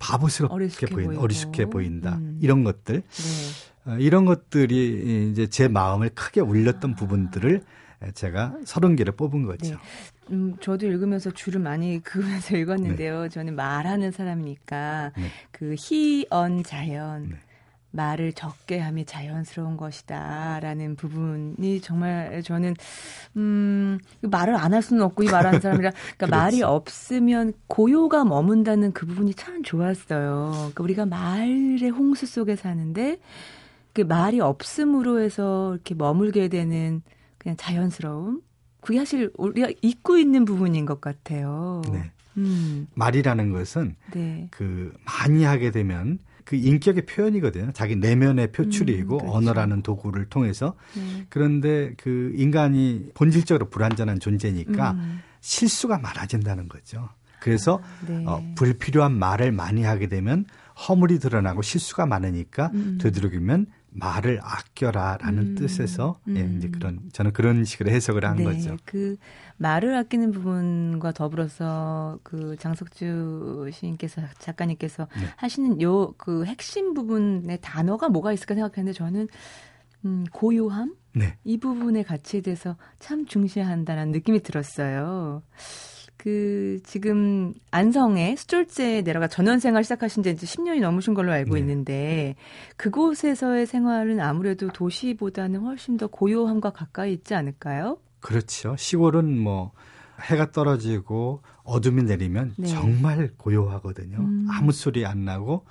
바보스럽게 0.00 0.86
보인 0.86 1.16
어리숙해 1.16 1.66
보인다. 1.66 2.16
음. 2.16 2.38
이런 2.40 2.64
것들. 2.64 3.02
네. 3.02 3.90
어, 3.90 3.96
이런 3.98 4.24
것들이 4.24 5.30
이제 5.30 5.46
제 5.46 5.68
마음을 5.68 6.10
크게 6.10 6.40
울렸던 6.40 6.92
아. 6.92 6.94
부분들을 6.96 7.62
제가 8.14 8.56
서른 8.64 8.96
개를 8.96 9.14
뽑은 9.14 9.44
거죠. 9.44 9.74
네. 9.74 9.76
음, 10.30 10.56
저도 10.60 10.86
읽으면서 10.86 11.30
줄을 11.30 11.60
많이 11.60 12.00
그으면서 12.04 12.56
읽었는데요. 12.56 13.22
네. 13.24 13.28
저는 13.28 13.56
말하는 13.56 14.10
사람이니까 14.12 15.12
네. 15.16 15.22
그 15.50 15.74
희언 15.78 16.62
자연 16.62 17.30
네. 17.30 17.36
말을 17.92 18.32
적게 18.34 18.78
함이 18.78 19.04
자연스러운 19.04 19.76
것이다라는 19.76 20.94
부분이 20.94 21.80
정말 21.80 22.40
저는 22.44 22.74
음 23.36 23.98
말을 24.22 24.54
안 24.54 24.72
할 24.72 24.80
수는 24.82 25.02
없고 25.02 25.24
이 25.24 25.26
말하는 25.28 25.60
사람이라 25.60 25.90
그러니까 26.16 26.26
말이 26.30 26.62
없으면 26.62 27.52
고요가 27.66 28.24
머문다는 28.24 28.92
그 28.92 29.06
부분이 29.06 29.34
참 29.34 29.64
좋았어요. 29.64 30.52
그러니까 30.54 30.84
우리가 30.84 31.06
말의 31.06 31.90
홍수 31.90 32.26
속에 32.26 32.54
사는데 32.54 33.18
그 33.92 34.02
말이 34.02 34.40
없음으로 34.40 35.20
해서 35.20 35.74
이렇게 35.74 35.94
머물게 35.96 36.46
되는 36.46 37.02
그냥 37.40 37.56
자연스러움 37.56 38.42
그게 38.80 38.98
사실 38.98 39.30
우리가 39.36 39.68
잊고 39.82 40.16
있는 40.18 40.44
부분인 40.44 40.86
것 40.86 41.00
같아요. 41.00 41.82
네. 41.92 42.12
음. 42.36 42.86
말이라는 42.94 43.52
것은 43.52 43.96
네. 44.12 44.48
그 44.50 44.92
많이 45.04 45.42
하게 45.42 45.70
되면 45.70 46.18
그 46.44 46.56
인격의 46.56 47.06
표현이거든요. 47.06 47.72
자기 47.72 47.96
내면의 47.96 48.52
표출이고 48.52 49.14
음, 49.14 49.18
그렇죠. 49.18 49.36
언어라는 49.36 49.82
도구를 49.82 50.26
통해서 50.26 50.74
네. 50.94 51.26
그런데 51.28 51.94
그 51.96 52.32
인간이 52.36 53.06
본질적으로 53.14 53.68
불완전한 53.70 54.20
존재니까 54.20 54.92
음. 54.92 55.20
실수가 55.40 55.98
많아진다는 55.98 56.68
거죠. 56.68 57.08
그래서 57.40 57.80
아, 57.82 58.06
네. 58.06 58.24
어, 58.26 58.42
불필요한 58.54 59.18
말을 59.18 59.52
많이 59.52 59.82
하게 59.82 60.08
되면 60.08 60.44
허물이 60.88 61.18
드러나고 61.18 61.62
실수가 61.62 62.06
많으니까 62.06 62.70
음. 62.74 62.98
되도록이면 63.00 63.66
말을 63.92 64.40
아껴라라는 64.42 65.38
음, 65.38 65.54
뜻에서 65.56 66.20
음. 66.28 66.36
예, 66.36 66.56
이제 66.56 66.68
음. 66.68 66.72
그런 66.72 67.00
저는 67.12 67.32
그런 67.32 67.64
식으로 67.64 67.90
해석을 67.90 68.24
한 68.24 68.36
네, 68.36 68.44
거죠. 68.44 68.76
그 68.84 69.16
말을 69.56 69.94
아끼는 69.96 70.30
부분과 70.30 71.12
더불어서 71.12 72.18
그 72.22 72.56
장석주 72.58 73.70
시인께서 73.72 74.22
작가님께서 74.38 75.08
네. 75.16 75.26
하시는 75.36 75.80
요 75.82 76.14
그 76.16 76.44
핵심 76.44 76.94
부분의 76.94 77.58
단어가 77.60 78.08
뭐가 78.08 78.32
있을까 78.32 78.54
생각했는데 78.54 78.92
저는 78.96 79.28
음, 80.04 80.24
고요함 80.32 80.94
네. 81.14 81.36
이 81.44 81.58
부분의 81.58 82.04
가치에 82.04 82.40
대해서 82.40 82.76
참 82.98 83.26
중시한다는 83.26 84.12
느낌이 84.12 84.40
들었어요. 84.42 85.42
그 86.22 86.80
지금 86.84 87.54
안성에 87.70 88.36
수졸제 88.36 89.00
내려가 89.04 89.26
전원 89.26 89.58
생활 89.58 89.84
시작하신 89.84 90.22
지 90.22 90.28
이제 90.28 90.46
10년이 90.46 90.80
넘으신 90.80 91.14
걸로 91.14 91.32
알고 91.32 91.54
네. 91.54 91.60
있는데 91.60 92.36
그곳에서의 92.76 93.66
생활은 93.66 94.20
아무래도 94.20 94.68
도시보다는 94.70 95.60
훨씬 95.60 95.96
더 95.96 96.08
고요함과 96.08 96.70
가까이 96.72 97.14
있지 97.14 97.34
않을까요? 97.34 97.96
그렇죠. 98.20 98.76
시골은 98.76 99.38
뭐 99.38 99.72
해가 100.20 100.52
떨어지고 100.52 101.40
어둠이 101.62 102.02
내리면 102.02 102.52
네. 102.58 102.66
정말 102.68 103.30
고요하거든요. 103.38 104.18
음. 104.18 104.46
아무 104.50 104.72
소리 104.72 105.06
안 105.06 105.24
나고 105.24 105.64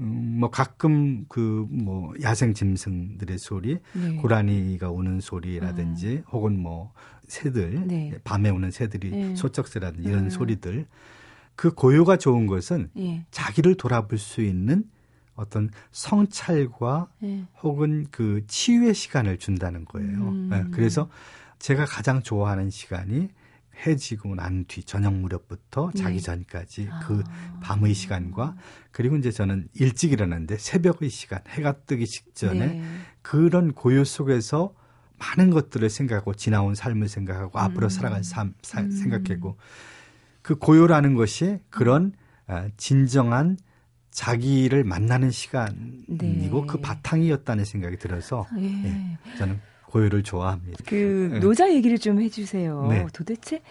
음, 0.00 0.38
뭐 0.40 0.48
가끔 0.48 1.26
그 1.28 1.66
뭐 1.70 2.14
야생 2.22 2.54
짐승들의 2.54 3.36
소리, 3.36 3.78
네. 3.92 4.16
고라니가 4.16 4.90
우는 4.90 5.20
소리라든지 5.20 6.22
아. 6.24 6.30
혹은 6.30 6.58
뭐 6.58 6.94
새들 7.30 7.86
네. 7.86 8.18
밤에 8.24 8.50
우는 8.50 8.70
새들이 8.70 9.10
네. 9.10 9.36
소쩍새라든지 9.36 10.08
이런 10.08 10.24
음. 10.24 10.30
소리들 10.30 10.86
그 11.56 11.72
고요가 11.74 12.16
좋은 12.16 12.46
것은 12.46 12.90
예. 12.98 13.24
자기를 13.30 13.76
돌아볼 13.76 14.18
수 14.18 14.42
있는 14.42 14.84
어떤 15.34 15.70
성찰과 15.90 17.08
예. 17.22 17.44
혹은 17.62 18.06
그 18.10 18.44
치유의 18.46 18.94
시간을 18.94 19.38
준다는 19.38 19.84
거예요. 19.84 20.28
음. 20.28 20.48
네. 20.50 20.64
그래서 20.70 21.08
제가 21.58 21.84
가장 21.84 22.22
좋아하는 22.22 22.70
시간이 22.70 23.28
해지고 23.86 24.34
난 24.34 24.64
뒤 24.68 24.82
저녁 24.84 25.14
무렵부터 25.14 25.90
자기 25.96 26.16
네. 26.16 26.22
전까지 26.22 26.88
아. 26.90 27.00
그 27.00 27.22
밤의 27.62 27.94
시간과 27.94 28.56
그리고 28.90 29.16
이제 29.16 29.30
저는 29.30 29.68
일찍 29.74 30.12
일어났는데 30.12 30.58
새벽의 30.58 31.08
시간 31.08 31.40
해가 31.48 31.72
뜨기 31.86 32.06
직전에 32.06 32.66
네. 32.66 32.82
그런 33.22 33.72
고요 33.72 34.04
속에서 34.04 34.74
많은 35.20 35.50
것들을 35.50 35.88
생각하고 35.88 36.34
지나온 36.34 36.74
삶을 36.74 37.08
생각하고 37.08 37.58
음. 37.58 37.60
앞으로 37.60 37.88
살아갈 37.88 38.24
삶 38.24 38.54
사, 38.62 38.80
음. 38.80 38.90
생각하고 38.90 39.56
그 40.42 40.56
고요라는 40.56 41.14
것이 41.14 41.58
그런 41.68 42.12
어, 42.48 42.66
진정한 42.76 43.58
자기를 44.10 44.82
만나는 44.82 45.30
시간이고 45.30 46.16
네. 46.18 46.66
그 46.66 46.80
바탕이었다는 46.80 47.64
생각이 47.64 47.96
들어서 47.98 48.46
예. 48.58 48.64
예, 48.64 49.18
저는 49.38 49.60
고요를 49.86 50.24
좋아합니다. 50.24 50.82
그 50.86 51.28
네. 51.32 51.38
노자 51.38 51.72
얘기를 51.72 51.98
좀 51.98 52.20
해주세요. 52.20 52.86
네. 52.88 53.06
도대체 53.12 53.62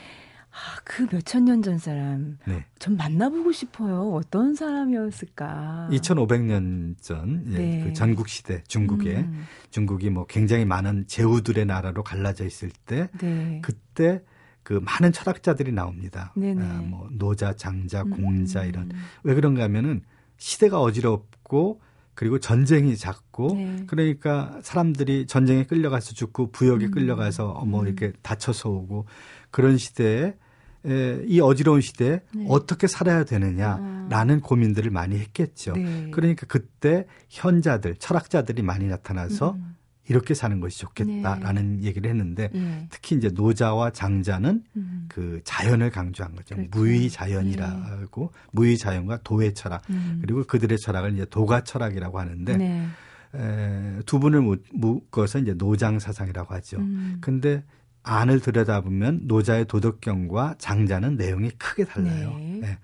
아, 0.51 0.81
그 0.83 1.07
몇천 1.11 1.45
년 1.45 1.61
전 1.61 1.77
사람. 1.77 2.37
네. 2.45 2.65
전 2.79 2.97
만나보고 2.97 3.51
싶어요. 3.51 4.13
어떤 4.13 4.55
사람이었을까? 4.55 5.89
2500년 5.91 6.95
전, 7.01 7.43
예, 7.53 7.57
네. 7.57 7.83
그 7.85 7.93
전국 7.93 8.27
시대 8.29 8.63
중국에, 8.67 9.17
음. 9.17 9.45
중국이 9.69 10.09
뭐 10.09 10.25
굉장히 10.25 10.65
많은 10.65 11.05
제후들의 11.07 11.65
나라로 11.65 12.03
갈라져 12.03 12.45
있을 12.45 12.71
때, 12.85 13.09
네. 13.19 13.59
그때 13.63 14.21
그 14.63 14.73
많은 14.73 15.11
철학자들이 15.11 15.71
나옵니다. 15.71 16.33
네네. 16.35 16.63
아, 16.63 16.81
뭐 16.81 17.07
노자, 17.11 17.53
장자, 17.53 18.03
음, 18.03 18.09
공자 18.11 18.63
음. 18.63 18.69
이런. 18.69 18.91
왜 19.23 19.33
그런가 19.35 19.63
하면은 19.63 20.01
시대가 20.37 20.79
어지럽고 20.81 21.81
그리고 22.13 22.37
전쟁이 22.37 22.97
잦고 22.97 23.55
네. 23.55 23.83
그러니까 23.87 24.59
사람들이 24.61 25.25
전쟁에 25.25 25.63
끌려가서 25.63 26.13
죽고 26.13 26.51
부역에 26.51 26.87
음. 26.87 26.91
끌려가서 26.91 27.63
뭐 27.65 27.85
이렇게 27.85 28.11
다쳐서 28.21 28.69
오고 28.69 29.05
그런 29.51 29.77
시대에 29.77 30.35
에, 30.85 31.23
이 31.27 31.41
어지러운 31.41 31.81
시대에 31.81 32.21
네. 32.33 32.45
어떻게 32.47 32.87
살아야 32.87 33.25
되느냐라는 33.25 34.37
아. 34.37 34.39
고민들을 34.41 34.91
많이 34.91 35.17
했겠죠. 35.17 35.73
네. 35.73 36.09
그러니까 36.11 36.45
그때 36.47 37.05
현자들, 37.29 37.95
철학자들이 37.95 38.61
많이 38.61 38.87
나타나서 38.87 39.51
음. 39.51 39.75
이렇게 40.07 40.33
사는 40.33 40.59
것이 40.59 40.79
좋겠다라는 40.79 41.77
네. 41.77 41.83
얘기를 41.83 42.09
했는데 42.09 42.49
네. 42.51 42.87
특히 42.89 43.15
이제 43.15 43.29
노자와 43.29 43.91
장자는 43.91 44.63
음. 44.75 45.05
그 45.07 45.39
자연을 45.43 45.91
강조한 45.91 46.33
거죠. 46.35 46.55
그렇죠. 46.55 46.71
무의 46.71 47.09
자연이라고 47.09 48.31
네. 48.33 48.49
무의 48.51 48.77
자연과 48.77 49.19
도의 49.23 49.53
철학 49.53 49.83
음. 49.91 50.17
그리고 50.21 50.43
그들의 50.45 50.79
철학을 50.79 51.13
이제 51.13 51.25
도가 51.25 51.63
철학이라고 51.63 52.19
하는데 52.19 52.57
네. 52.57 52.87
에, 53.35 53.99
두 54.07 54.19
분을 54.19 54.41
묶어서 54.73 55.39
이제 55.39 55.53
노장 55.53 55.99
사상이라고 55.99 56.55
하죠. 56.55 56.77
음. 56.77 57.17
근데 57.21 57.63
안을 58.03 58.39
들여다보면 58.39 59.21
노자의 59.25 59.65
도덕경과 59.65 60.55
장자는 60.57 61.17
내용이 61.17 61.51
크게 61.51 61.85
달라요. 61.85 62.35
네. 62.37 62.77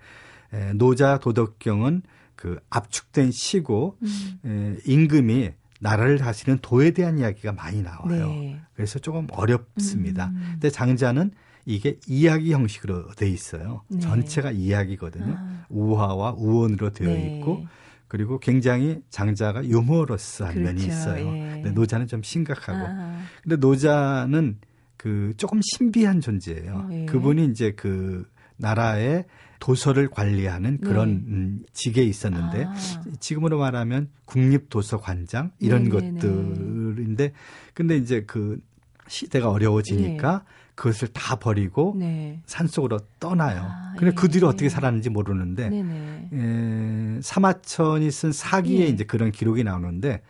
에, 0.52 0.56
에, 0.56 0.72
노자 0.74 1.18
도덕경은 1.18 2.02
그 2.34 2.58
압축된 2.70 3.30
시고 3.30 3.96
음. 4.02 4.38
에, 4.44 4.76
임금이 4.84 5.50
나라를 5.80 6.18
다스리는 6.18 6.58
도에 6.62 6.90
대한 6.92 7.18
이야기가 7.18 7.52
많이 7.52 7.82
나와요. 7.82 8.28
네. 8.28 8.60
그래서 8.74 8.98
조금 8.98 9.26
어렵습니다. 9.30 10.26
음. 10.28 10.48
근데 10.52 10.70
장자는 10.70 11.32
이게 11.64 11.98
이야기 12.06 12.52
형식으로 12.52 13.10
돼 13.16 13.28
있어요. 13.28 13.82
네. 13.88 14.00
전체가 14.00 14.52
이야기거든요. 14.52 15.34
아. 15.36 15.66
우화와 15.68 16.34
우원으로 16.36 16.90
되어 16.90 17.08
네. 17.08 17.38
있고 17.38 17.66
그리고 18.08 18.38
굉장히 18.38 19.02
장자가 19.10 19.64
유머러스한 19.64 20.54
그렇죠. 20.54 20.72
면이 20.72 20.86
있어요. 20.86 21.26
예. 21.26 21.50
근데 21.54 21.70
노자는 21.72 22.06
좀 22.06 22.22
심각하고. 22.22 22.86
아. 22.86 23.20
근데 23.42 23.56
노자는 23.56 24.58
그 25.06 25.34
조금 25.36 25.60
신비한 25.62 26.20
존재예요. 26.20 26.88
예. 26.90 27.06
그분이 27.06 27.44
이제 27.44 27.70
그 27.76 28.28
나라의 28.56 29.24
도서를 29.60 30.08
관리하는 30.08 30.78
그런 30.78 31.18
네. 31.18 31.24
음, 31.28 31.62
직에 31.72 32.02
있었는데 32.02 32.64
아. 32.64 32.74
지금으로 33.20 33.56
말하면 33.60 34.08
국립도서관장 34.24 35.52
이런 35.60 35.84
네네네. 35.84 36.18
것들인데 36.18 37.32
근데 37.72 37.96
이제 37.96 38.24
그 38.26 38.60
시대가 39.06 39.50
어려워지니까 39.50 40.38
네. 40.38 40.44
그것을 40.74 41.06
다 41.12 41.36
버리고 41.36 41.94
네. 41.96 42.40
산속으로 42.46 42.98
떠나요. 43.20 43.62
아, 43.62 43.94
근데 43.96 44.06
그 44.06 44.24
예. 44.24 44.26
그 44.26 44.28
뒤로 44.28 44.48
어떻게 44.48 44.68
살았는지 44.68 45.10
모르는데 45.10 45.70
에, 46.32 47.20
사마천이 47.22 48.10
쓴 48.10 48.32
사기에 48.32 48.80
예. 48.80 48.86
이제 48.88 49.04
그런 49.04 49.30
기록이 49.30 49.62
나오는데 49.62 50.22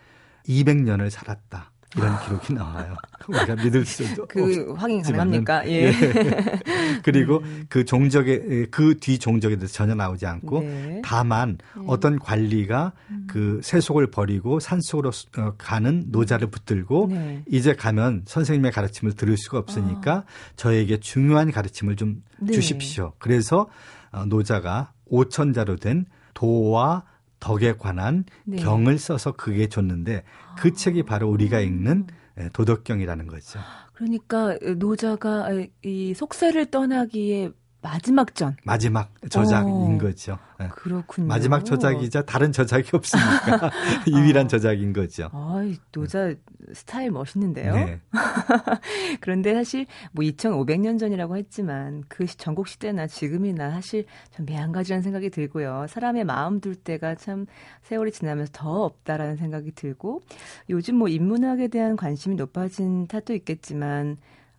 200년을 0.47 1.09
살았다. 1.09 1.71
이런 1.95 2.19
기록이 2.19 2.53
나와요. 2.53 2.95
우리가 3.27 3.55
믿을 3.55 3.85
수도 3.85 4.25
그 4.27 4.73
확인 4.73 5.01
가능합니까? 5.01 5.67
예. 5.67 5.85
예. 5.85 5.93
그리고 7.03 7.39
음. 7.39 7.65
그 7.69 7.85
종적의 7.85 8.67
그뒤 8.71 9.17
종적에 9.17 9.55
대해서 9.55 9.73
전혀 9.73 9.95
나오지 9.95 10.25
않고 10.25 10.61
네. 10.61 11.01
다만 11.03 11.57
네. 11.75 11.83
어떤 11.87 12.19
관리가 12.19 12.91
음. 13.09 13.27
그 13.29 13.61
세속을 13.63 14.07
버리고 14.07 14.59
산속으로 14.59 15.11
어, 15.37 15.53
가는 15.57 16.05
노자를 16.09 16.49
붙들고 16.49 17.07
네. 17.09 17.43
이제 17.47 17.73
가면 17.73 18.23
선생님의 18.25 18.71
가르침을 18.71 19.13
들을 19.13 19.37
수가 19.37 19.57
없으니까 19.59 20.13
아. 20.13 20.23
저에게 20.57 20.99
중요한 20.99 21.51
가르침을 21.51 21.95
좀 21.95 22.21
네. 22.39 22.51
주십시오. 22.51 23.13
그래서 23.17 23.67
어, 24.11 24.25
노자가 24.25 24.91
오천자로 25.05 25.77
된 25.77 26.05
도와 26.33 27.03
덕에 27.39 27.73
관한 27.73 28.25
네. 28.45 28.57
경을 28.57 28.97
써서 28.97 29.31
그게 29.31 29.67
줬는데 29.67 30.23
그 30.57 30.69
아. 30.69 30.71
책이 30.73 31.03
바로 31.03 31.29
우리가 31.29 31.59
읽는 31.59 32.07
예, 32.39 32.49
도덕경이라는 32.53 33.27
거죠. 33.27 33.59
그러니까 33.93 34.57
노자가 34.77 35.49
이 35.83 36.13
속세를 36.13 36.67
떠나기에 36.67 37.51
마지막 37.81 38.33
전. 38.33 38.55
마지막 38.63 39.11
저작인 39.29 39.71
어, 39.71 39.97
거죠. 39.97 40.37
네. 40.59 40.67
그렇군요. 40.69 41.27
마지막 41.27 41.63
저작이자 41.63 42.23
다른 42.23 42.51
저작이 42.51 42.89
없으니까 42.93 43.71
유일한 44.07 44.45
아. 44.45 44.47
저작인 44.47 44.93
거죠. 44.93 45.29
아, 45.31 45.61
노자 45.91 46.33
스타일 46.73 47.11
멋있는데요. 47.11 47.73
네. 47.73 48.01
그런데 49.21 49.53
사실 49.53 49.85
뭐 50.11 50.25
2,500년 50.25 50.99
전이라고 50.99 51.37
했지만 51.37 52.03
그 52.07 52.25
전국 52.25 52.67
시대나 52.67 53.07
지금이나 53.07 53.69
사실 53.71 54.05
좀 54.35 54.45
매한가지라는 54.45 55.03
생각이 55.03 55.29
들고요. 55.29 55.85
사람의 55.87 56.25
마음 56.25 56.59
둘 56.59 56.75
때가 56.75 57.15
참 57.15 57.45
세월이 57.83 58.11
지나면서 58.11 58.51
더 58.53 58.83
없다라는 58.83 59.37
생각이 59.37 59.71
들고 59.71 60.21
요즘 60.69 60.95
뭐 60.95 61.07
인문학에 61.07 61.67
대한 61.67 61.95
관심이 61.95 62.35
높아진 62.35 63.07
탓도 63.07 63.33
있겠지만 63.35 64.17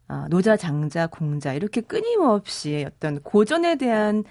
어, 0.08 0.26
노자, 0.30 0.56
장자, 0.56 1.06
공자 1.08 1.52
이렇게 1.52 1.80
끊임없이 1.80 2.84
어떤 2.86 3.20
고전에 3.20 3.76
대한 3.76 4.24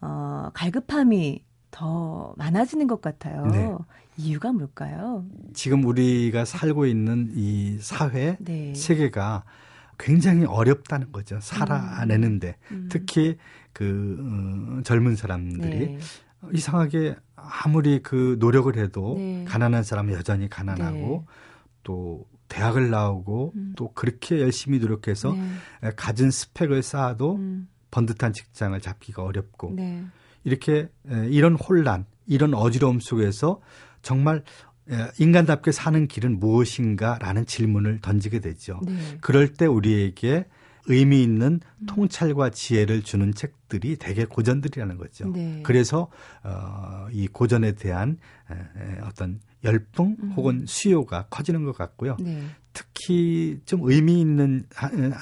어, 0.00 0.50
갈급함이 0.54 1.42
더 1.70 2.34
많아지는 2.36 2.86
것 2.86 3.00
같아요. 3.00 3.46
네. 3.46 3.74
이유가 4.16 4.52
뭘까요? 4.52 5.24
지금 5.54 5.84
우리가 5.84 6.44
살고 6.44 6.86
있는 6.86 7.32
이 7.34 7.78
사회 7.80 8.36
네. 8.38 8.72
세계가 8.74 9.44
굉장히 9.98 10.44
어렵다는 10.44 11.10
거죠. 11.10 11.38
살아내는데 11.40 12.56
음. 12.70 12.76
음. 12.76 12.88
특히 12.90 13.36
그 13.72 14.18
어, 14.20 14.82
젊은 14.82 15.16
사람들이 15.16 15.78
네. 15.78 15.98
이상하게 16.52 17.16
아무리 17.34 18.00
그 18.02 18.36
노력을 18.38 18.74
해도 18.76 19.14
네. 19.16 19.44
가난한 19.48 19.82
사람은 19.82 20.14
여전히 20.14 20.48
가난하고 20.48 21.24
네. 21.26 21.34
또 21.82 22.26
대학을 22.54 22.90
나오고 22.90 23.52
음. 23.56 23.72
또 23.76 23.92
그렇게 23.94 24.40
열심히 24.40 24.78
노력해서 24.78 25.32
네. 25.32 25.90
가진 25.96 26.30
스펙을 26.30 26.82
쌓아도 26.82 27.34
음. 27.34 27.68
번듯한 27.90 28.32
직장을 28.32 28.80
잡기가 28.80 29.22
어렵고 29.24 29.72
네. 29.74 30.04
이렇게 30.44 30.88
이런 31.30 31.54
혼란, 31.56 32.06
이런 32.26 32.54
어지러움 32.54 33.00
속에서 33.00 33.60
정말 34.02 34.42
인간답게 35.18 35.72
사는 35.72 36.06
길은 36.06 36.38
무엇인가라는 36.38 37.46
질문을 37.46 38.00
던지게 38.00 38.40
되죠. 38.40 38.80
네. 38.84 38.94
그럴 39.20 39.52
때 39.52 39.66
우리에게 39.66 40.46
의미 40.86 41.22
있는 41.22 41.60
음. 41.78 41.86
통찰과 41.86 42.50
지혜를 42.50 43.02
주는 43.02 43.32
책들이 43.32 43.96
대개 43.96 44.24
고전들이라는 44.24 44.98
거죠. 44.98 45.28
네. 45.28 45.60
그래서 45.64 46.08
어, 46.42 47.06
이 47.10 47.26
고전에 47.26 47.72
대한 47.72 48.18
에, 48.50 49.00
어떤 49.02 49.40
열풍 49.64 50.16
음. 50.22 50.32
혹은 50.36 50.64
수요가 50.66 51.26
커지는 51.28 51.64
것 51.64 51.76
같고요. 51.76 52.16
네. 52.20 52.42
특히 52.72 53.60
좀 53.64 53.80
의미 53.84 54.20
있는 54.20 54.66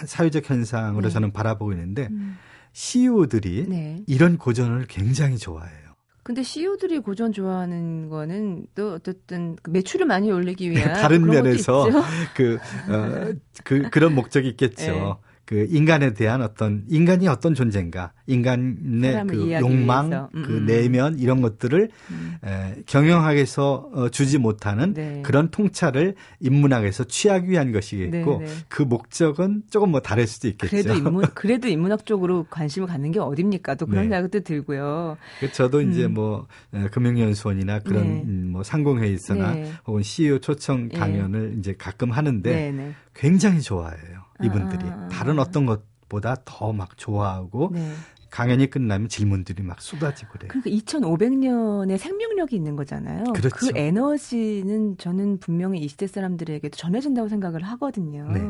사회적 0.06 0.48
현상으로 0.48 1.08
네. 1.08 1.10
저는 1.10 1.32
바라보고 1.32 1.72
있는데 1.72 2.08
음. 2.10 2.36
CEO들이 2.72 3.66
네. 3.68 4.02
이런 4.06 4.38
고전을 4.38 4.86
굉장히 4.88 5.36
좋아해요. 5.38 5.82
근데 6.24 6.42
CEO들이 6.42 7.00
고전 7.00 7.32
좋아하는 7.32 8.08
거는 8.08 8.66
또 8.76 8.92
어쨌든 8.94 9.56
그 9.60 9.70
매출을 9.70 10.06
많이 10.06 10.30
올리기 10.30 10.70
위한 10.70 10.94
다른 10.94 11.26
면에서 11.26 11.84
그, 12.36 12.58
어, 12.88 13.34
그 13.64 13.90
그런 13.90 14.14
목적이 14.14 14.50
있겠죠. 14.50 15.20
네. 15.46 15.66
그 15.66 15.66
인간에 15.68 16.14
대한 16.14 16.40
어떤 16.40 16.84
인간이 16.88 17.28
어떤 17.28 17.54
존재인가, 17.54 18.12
인간의 18.26 19.26
그 19.26 19.52
욕망, 19.60 20.10
그 20.32 20.38
음, 20.38 20.42
그 20.46 20.52
내면 20.66 21.18
이런 21.18 21.40
것들을 21.42 21.90
음. 22.10 22.36
에, 22.44 22.82
경영학에서 22.86 23.90
어, 23.92 24.08
주지 24.08 24.38
못하는 24.38 24.94
네. 24.94 25.20
그런 25.22 25.50
통찰을 25.50 26.14
인문학에서 26.40 27.04
취하기 27.04 27.50
위한 27.50 27.72
것이겠고 27.72 28.38
네, 28.38 28.44
네. 28.46 28.52
그 28.68 28.82
목적은 28.82 29.64
조금 29.70 29.90
뭐 29.90 30.00
다를 30.00 30.26
수도 30.26 30.48
있겠죠. 30.48 30.70
그래도 30.70 30.94
인문 30.94 31.26
그래도 31.34 31.68
인문학 31.68 32.06
쪽으로 32.06 32.46
관심을 32.48 32.86
갖는 32.88 33.12
게 33.12 33.18
어딥니까? 33.18 33.74
또 33.74 33.86
그런 33.86 34.08
네. 34.08 34.14
생각도 34.14 34.40
들고요. 34.40 35.16
그 35.40 35.52
저도 35.52 35.82
이제 35.82 36.06
음. 36.06 36.14
뭐 36.14 36.46
금융연수원이나 36.92 37.80
그런 37.80 38.04
네. 38.04 38.22
음, 38.26 38.48
뭐 38.52 38.62
상공회의서나 38.62 39.54
네. 39.54 39.72
혹은 39.86 40.02
CEO 40.02 40.38
초청 40.38 40.88
강연을 40.88 41.56
이제 41.58 41.74
가끔 41.76 42.10
하는데 42.10 42.94
굉장히 43.14 43.60
좋아해요. 43.60 44.22
이분들이 44.42 44.84
아. 44.86 45.08
다른 45.10 45.38
어떤 45.38 45.66
것보다 45.66 46.36
더 46.44 46.72
막 46.72 46.96
좋아하고 46.96 47.70
네. 47.72 47.92
강연이 48.30 48.70
끝나면 48.70 49.10
질문들이 49.10 49.62
막 49.62 49.82
쏟아지고 49.82 50.32
그래요. 50.32 50.48
그러니까 50.48 50.70
2,500년의 50.70 51.98
생명력이 51.98 52.56
있는 52.56 52.76
거잖아요. 52.76 53.24
그렇죠. 53.34 53.50
그 53.54 53.70
에너지는 53.74 54.96
저는 54.96 55.38
분명히 55.38 55.80
이 55.80 55.88
시대 55.88 56.06
사람들에게도 56.06 56.74
전해진다고 56.74 57.28
생각을 57.28 57.62
하거든요. 57.62 58.30
네. 58.32 58.40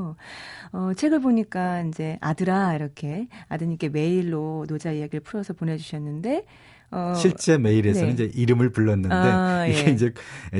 어, 0.72 0.92
책을 0.96 1.20
보니까 1.20 1.82
이제 1.82 2.16
아들아 2.20 2.74
이렇게 2.76 3.26
아드님께 3.48 3.88
메일로 3.88 4.66
노자 4.68 4.92
이야기를 4.92 5.20
풀어서 5.20 5.52
보내주셨는데 5.52 6.44
어, 6.92 7.14
실제 7.16 7.58
메일에서는 7.58 8.14
네. 8.14 8.24
이제 8.26 8.38
이름을 8.40 8.70
불렀는데 8.70 9.14
아, 9.14 9.66
이게 9.66 9.86
예. 9.88 9.90
이제 9.90 10.12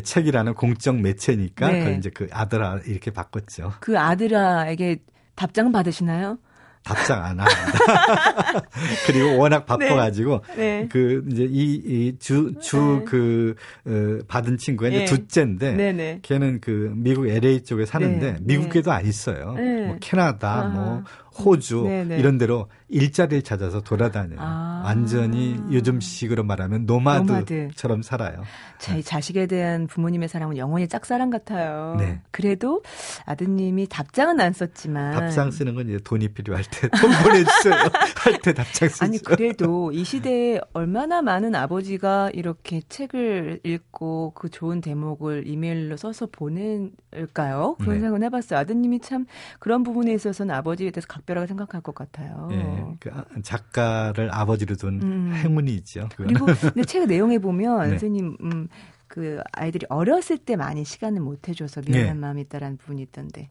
책이라는 0.02 0.54
공적 0.54 1.00
매체니까 1.00 1.68
네. 1.70 1.78
그걸 1.78 1.98
이제 1.98 2.10
그 2.10 2.26
아들아 2.32 2.80
이렇게 2.86 3.12
바꿨죠. 3.12 3.74
그 3.80 3.98
아들아에게 4.00 4.96
답장 5.34 5.72
받으시나요? 5.72 6.38
답장 6.84 7.24
안 7.24 7.38
합니다. 7.38 8.66
그리고 9.06 9.38
워낙 9.38 9.66
바빠가지고 9.66 10.42
네. 10.48 10.56
네. 10.56 10.88
그 10.90 11.24
이제 11.30 11.44
이주 11.44 12.54
주그 12.60 13.54
네. 13.84 13.92
어, 13.92 14.18
받은 14.26 14.58
친구가 14.58 14.88
이제 14.88 14.98
네. 14.98 15.04
둘째인데 15.04 15.72
네, 15.74 15.92
네. 15.92 16.18
걔는 16.22 16.60
그 16.60 16.92
미국 16.96 17.28
LA 17.28 17.62
쪽에 17.62 17.86
사는데 17.86 18.38
미국에도 18.40 18.90
안 18.90 19.06
있어요. 19.06 19.52
뭐 19.52 19.96
캐나다, 20.00 20.64
뭐 20.64 21.04
호주 21.38 21.84
네네. 21.84 22.18
이런 22.18 22.38
데로 22.38 22.68
일자리를 22.88 23.42
찾아서 23.42 23.80
돌아다녀요. 23.80 24.38
아. 24.40 24.82
완전히 24.84 25.56
요즘식으로 25.70 26.44
말하면 26.44 26.84
노마드처럼 26.86 28.00
노마드. 28.00 28.02
살아요. 28.02 28.42
제 28.78 28.94
네. 28.94 29.02
자식에 29.02 29.46
대한 29.46 29.86
부모님의 29.86 30.28
사랑은 30.28 30.56
영원히 30.58 30.88
짝사랑 30.88 31.30
같아요. 31.30 31.96
네. 31.98 32.20
그래도 32.30 32.82
아드님이 33.24 33.86
답장은 33.88 34.40
안 34.40 34.52
썼지만 34.52 35.12
답장 35.12 35.50
쓰는 35.50 35.74
건 35.74 35.88
이제 35.88 35.98
돈이 36.04 36.28
필요할 36.28 36.64
때 36.64 36.88
돈 36.88 37.10
보내주세요. 37.22 37.74
할 38.16 38.38
때 38.42 38.52
답장 38.52 38.88
쓰죠. 38.88 39.04
아니 39.04 39.18
그래도 39.18 39.90
이 39.92 40.04
시대에 40.04 40.60
얼마나 40.74 41.22
많은 41.22 41.54
아버지가 41.54 42.30
이렇게 42.34 42.82
책을 42.88 43.60
읽고 43.64 44.32
그 44.34 44.50
좋은 44.50 44.80
대목을 44.80 45.46
이메일로 45.46 45.96
써서 45.96 46.26
보낼까요? 46.30 47.76
그런 47.78 47.94
네. 47.94 48.00
생각을 48.00 48.22
해봤어요. 48.24 48.58
아드님이 48.60 49.00
참 49.00 49.26
그런 49.58 49.82
부분에 49.82 50.12
있어서는 50.12 50.54
아버지에 50.54 50.90
대해서 50.90 51.06
각별하게 51.22 51.46
생각할 51.46 51.80
것 51.80 51.94
같아요. 51.94 52.48
네, 52.50 52.96
그 53.00 53.10
작가를 53.42 54.32
아버지로 54.32 54.76
둔 54.76 55.00
음. 55.02 55.32
행운이죠. 55.34 56.08
그리고 56.16 56.46
근데 56.46 56.84
책 56.84 57.06
내용에 57.06 57.38
보면 57.38 57.82
네. 57.82 57.88
선생님 57.90 58.36
음, 58.42 58.68
그 59.06 59.40
아이들이 59.52 59.86
어렸을 59.88 60.38
때 60.38 60.56
많이 60.56 60.84
시간을 60.84 61.20
못 61.20 61.48
해줘서 61.48 61.82
미안한 61.86 62.06
네. 62.06 62.14
마음이 62.14 62.40
있다라는 62.42 62.76
부분이 62.76 63.02
있던데. 63.02 63.50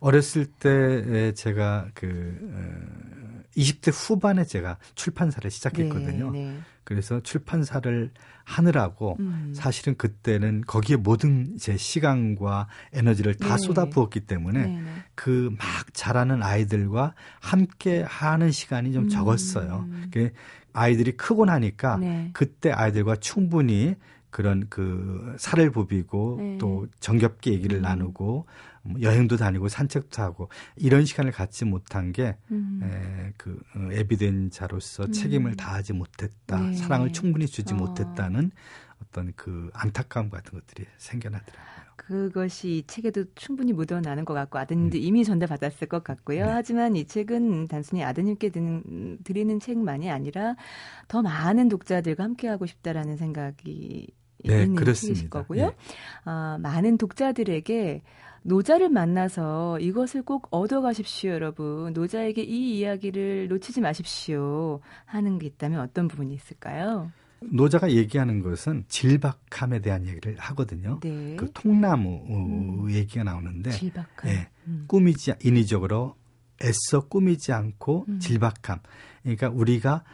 어렸을 0.00 0.46
때 0.46 1.32
제가 1.32 1.88
그 1.94 3.48
20대 3.56 3.88
어, 3.88 3.90
후반에 3.92 4.44
제가 4.44 4.78
출판사를 4.94 5.50
시작했거든요. 5.50 6.30
네, 6.30 6.44
네. 6.44 6.58
그래서 6.84 7.20
출판사를 7.20 8.10
하느라고 8.44 9.16
음. 9.20 9.52
사실은 9.54 9.96
그때는 9.96 10.62
거기에 10.66 10.96
모든 10.96 11.56
제 11.56 11.76
시간과 11.76 12.68
에너지를 12.92 13.34
다 13.34 13.56
네. 13.56 13.58
쏟아부었기 13.58 14.20
때문에 14.20 14.66
네. 14.66 14.82
그막 15.14 15.58
자라는 15.92 16.42
아이들과 16.42 17.14
함께 17.40 18.02
하는 18.02 18.50
시간이 18.50 18.92
좀 18.92 19.04
음. 19.04 19.08
적었어요. 19.08 19.86
그 20.10 20.32
아이들이 20.72 21.16
크고 21.16 21.44
나니까 21.44 21.98
네. 21.98 22.30
그때 22.32 22.72
아이들과 22.72 23.16
충분히 23.16 23.94
그런 24.30 24.66
그 24.70 25.36
살을 25.38 25.70
부비고 25.70 26.36
네. 26.40 26.58
또 26.58 26.86
정겹게 27.00 27.52
얘기를 27.52 27.78
음. 27.78 27.82
나누고 27.82 28.24
뭐 28.24 28.44
여행도 29.00 29.36
다니고 29.36 29.68
산책도 29.68 30.22
하고 30.22 30.48
이런 30.76 31.04
시간을 31.04 31.32
갖지 31.32 31.64
못한 31.64 32.12
게그 32.12 32.36
음. 32.50 32.80
에, 32.82 33.32
그 33.36 33.60
어, 33.76 33.88
에비덴자로서 33.92 35.04
음. 35.04 35.12
책임을 35.12 35.56
다하지 35.56 35.92
못했다, 35.92 36.60
네. 36.60 36.74
사랑을 36.74 37.12
충분히 37.12 37.46
주지 37.46 37.74
어. 37.74 37.76
못했다는 37.76 38.50
어떤 39.02 39.32
그 39.36 39.70
안타까움 39.74 40.30
같은 40.30 40.58
것들이 40.58 40.86
생겨나더라고요. 40.96 41.72
그것이 41.96 42.78
이 42.78 42.86
책에도 42.86 43.24
충분히 43.36 43.72
묻어나는 43.72 44.24
것 44.24 44.34
같고 44.34 44.58
아드님도 44.58 44.98
음. 44.98 45.00
이미 45.00 45.24
전달받았을 45.24 45.86
것 45.86 46.02
같고요. 46.02 46.46
네. 46.46 46.50
하지만 46.50 46.96
이 46.96 47.06
책은 47.06 47.68
단순히 47.68 48.02
아드님께 48.02 48.50
드는, 48.50 49.18
드리는 49.22 49.60
책만이 49.60 50.10
아니라 50.10 50.56
더 51.06 51.22
많은 51.22 51.68
독자들과 51.68 52.24
함께하고 52.24 52.66
싶다라는 52.66 53.16
생각이 53.16 54.08
네, 54.44 54.62
있는 54.62 54.74
그렇습니다. 54.74 55.14
책이실 55.14 55.30
거고요. 55.30 55.66
네. 55.66 56.30
어, 56.30 56.58
많은 56.58 56.98
독자들에게 56.98 58.02
노자를 58.42 58.88
만나서 58.88 59.78
이것을 59.80 60.22
꼭 60.22 60.48
얻어가십시오, 60.50 61.30
여러분. 61.30 61.92
노자에게 61.92 62.42
이 62.42 62.78
이야기를 62.78 63.48
놓치지 63.48 63.80
마십시오. 63.80 64.80
하는 65.04 65.38
게 65.38 65.46
있다면 65.46 65.80
어떤 65.80 66.08
부분이 66.08 66.34
있을까요? 66.34 67.10
노자가 67.40 67.90
얘기하는 67.90 68.40
것은 68.42 68.84
질박함에 68.88 69.80
대한 69.80 70.06
얘기를 70.06 70.36
하거든요. 70.38 71.00
네. 71.02 71.36
그 71.36 71.50
통나무 71.52 72.24
음. 72.28 72.90
얘기가 72.90 73.24
나오는데 73.24 73.70
질박함. 73.70 74.06
네, 74.24 74.48
음. 74.68 74.84
꾸미지 74.86 75.32
인위적으로 75.42 76.14
애써 76.62 77.00
꾸미지 77.08 77.52
않고 77.52 78.06
음. 78.08 78.18
질박함. 78.20 78.78
그러니까 79.22 79.48
우리가 79.48 80.04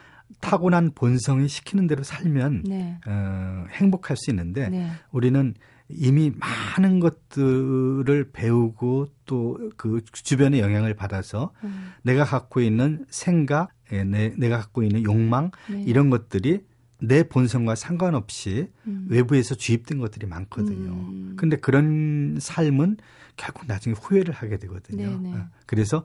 타고난 0.41 0.91
본성이 0.95 1.49
시키는 1.49 1.87
대로 1.87 2.03
살면 2.03 2.65
네. 2.67 2.99
어, 3.07 3.65
행복할 3.73 4.17
수 4.17 4.31
있는데 4.31 4.69
네. 4.69 4.91
우리는 5.11 5.55
이미 5.89 6.33
많은 6.39 7.01
것들을 7.01 8.31
배우고 8.33 9.09
또 9.25 9.49
그 9.77 10.03
주변의 10.13 10.61
영향을 10.61 10.95
받아서 10.95 11.53
음. 11.65 11.93
내가 12.03 12.25
갖고 12.25 12.61
있는 12.61 13.07
생각, 13.09 13.71
예, 13.93 14.05
내, 14.05 14.35
내가 14.37 14.59
갖고 14.59 14.83
있는 14.83 15.03
욕망 15.05 15.51
네. 15.71 15.83
이런 15.83 16.11
것들이 16.11 16.65
내 17.01 17.23
본성과 17.23 17.77
상관없이 17.77 18.69
음. 18.87 19.07
외부에서 19.09 19.55
주입된 19.55 19.99
것들이 19.99 20.27
많거든요. 20.27 20.91
음. 20.91 21.35
근데 21.37 21.57
그런 21.57 22.39
삶은 22.41 22.97
결국 23.37 23.67
나중에 23.67 23.95
후회를 23.95 24.35
하게 24.35 24.59
되거든요. 24.59 25.21
네네. 25.21 25.37
어, 25.37 25.47
그래서 25.67 26.05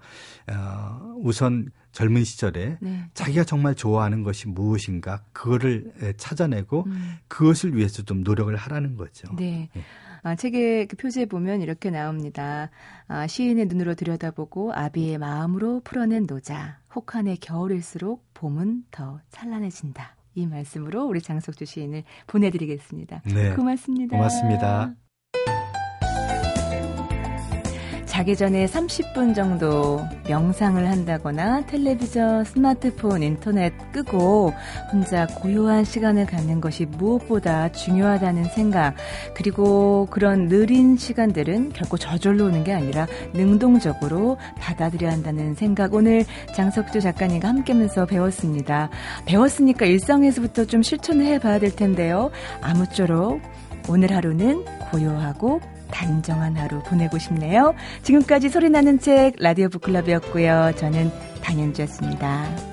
어, 0.52 1.16
우선 1.18 1.72
젊은 1.94 2.26
시절에 2.26 2.78
네. 2.82 3.06
자기가 3.14 3.46
정말 3.46 3.76
좋아하는 3.76 4.24
것이 4.24 4.50
무엇인가 4.50 5.24
그거를 5.32 5.94
찾아내고 6.18 6.84
음. 6.88 7.16
그것을 7.30 7.78
위해서 7.78 8.04
좀 8.04 8.24
노력을 8.24 8.54
하라는 8.54 8.98
거죠. 8.98 9.34
네. 9.38 9.70
네. 9.74 9.82
아, 10.24 10.36
책의 10.36 10.88
그 10.88 10.96
표지에 10.96 11.26
보면 11.26 11.62
이렇게 11.62 11.90
나옵니다. 11.90 12.70
아, 13.08 13.28
시인의 13.28 13.68
눈으로 13.68 13.94
들여다보고 13.94 14.74
아비의 14.74 15.18
마음으로 15.18 15.82
풀어낸 15.84 16.26
노자. 16.26 16.80
혹한의 16.96 17.38
겨울일수록 17.38 18.26
봄은 18.34 18.86
더 18.90 19.20
찬란해진다. 19.32 20.16
이 20.36 20.48
말씀으로 20.48 21.06
우리 21.06 21.22
장석주 21.22 21.66
시인을 21.66 22.04
보내드리겠습니다. 22.28 23.22
네. 23.26 23.54
고맙습니다. 23.54 24.18
고맙습니다. 24.18 24.96
자기 28.14 28.36
전에 28.36 28.68
30분 28.68 29.34
정도 29.34 30.06
명상을 30.30 30.88
한다거나 30.88 31.66
텔레비전, 31.66 32.44
스마트폰, 32.44 33.24
인터넷 33.24 33.74
끄고 33.92 34.54
혼자 34.92 35.26
고요한 35.26 35.84
시간을 35.84 36.28
갖는 36.28 36.62
것이 36.62 36.86
무엇보다 36.86 37.72
중요하다는 37.72 38.44
생각, 38.50 38.94
그리고 39.34 40.08
그런 40.12 40.48
느린 40.48 40.96
시간들은 40.96 41.72
결코 41.74 41.98
저절로 41.98 42.46
오는 42.46 42.64
게 42.64 42.72
아니라 42.72 43.08
능동적으로 43.34 44.38
받아들여야 44.60 45.12
한다는 45.12 45.56
생각 45.56 45.96
오늘 45.96 46.24
장석주 46.56 47.02
작가님과 47.02 47.48
함께 47.48 47.74
하면서 47.74 48.06
배웠습니다. 48.06 48.92
배웠으니까 49.26 49.88
일상에서부터 49.88 50.66
좀 50.66 50.84
실천을 50.84 51.26
해봐야 51.26 51.58
될 51.58 51.76
텐데요. 51.76 52.30
아무쪼록 52.62 53.42
오늘 53.90 54.16
하루는 54.16 54.66
고요하고 54.92 55.62
단정한 55.94 56.58
하루 56.58 56.82
보내고 56.84 57.18
싶네요. 57.20 57.76
지금까지 58.02 58.50
소리나는 58.50 59.00
책 59.00 59.36
라디오 59.38 59.70
북클럽이었고요. 59.70 60.74
저는 60.76 61.12
당연주였습니다. 61.42 62.73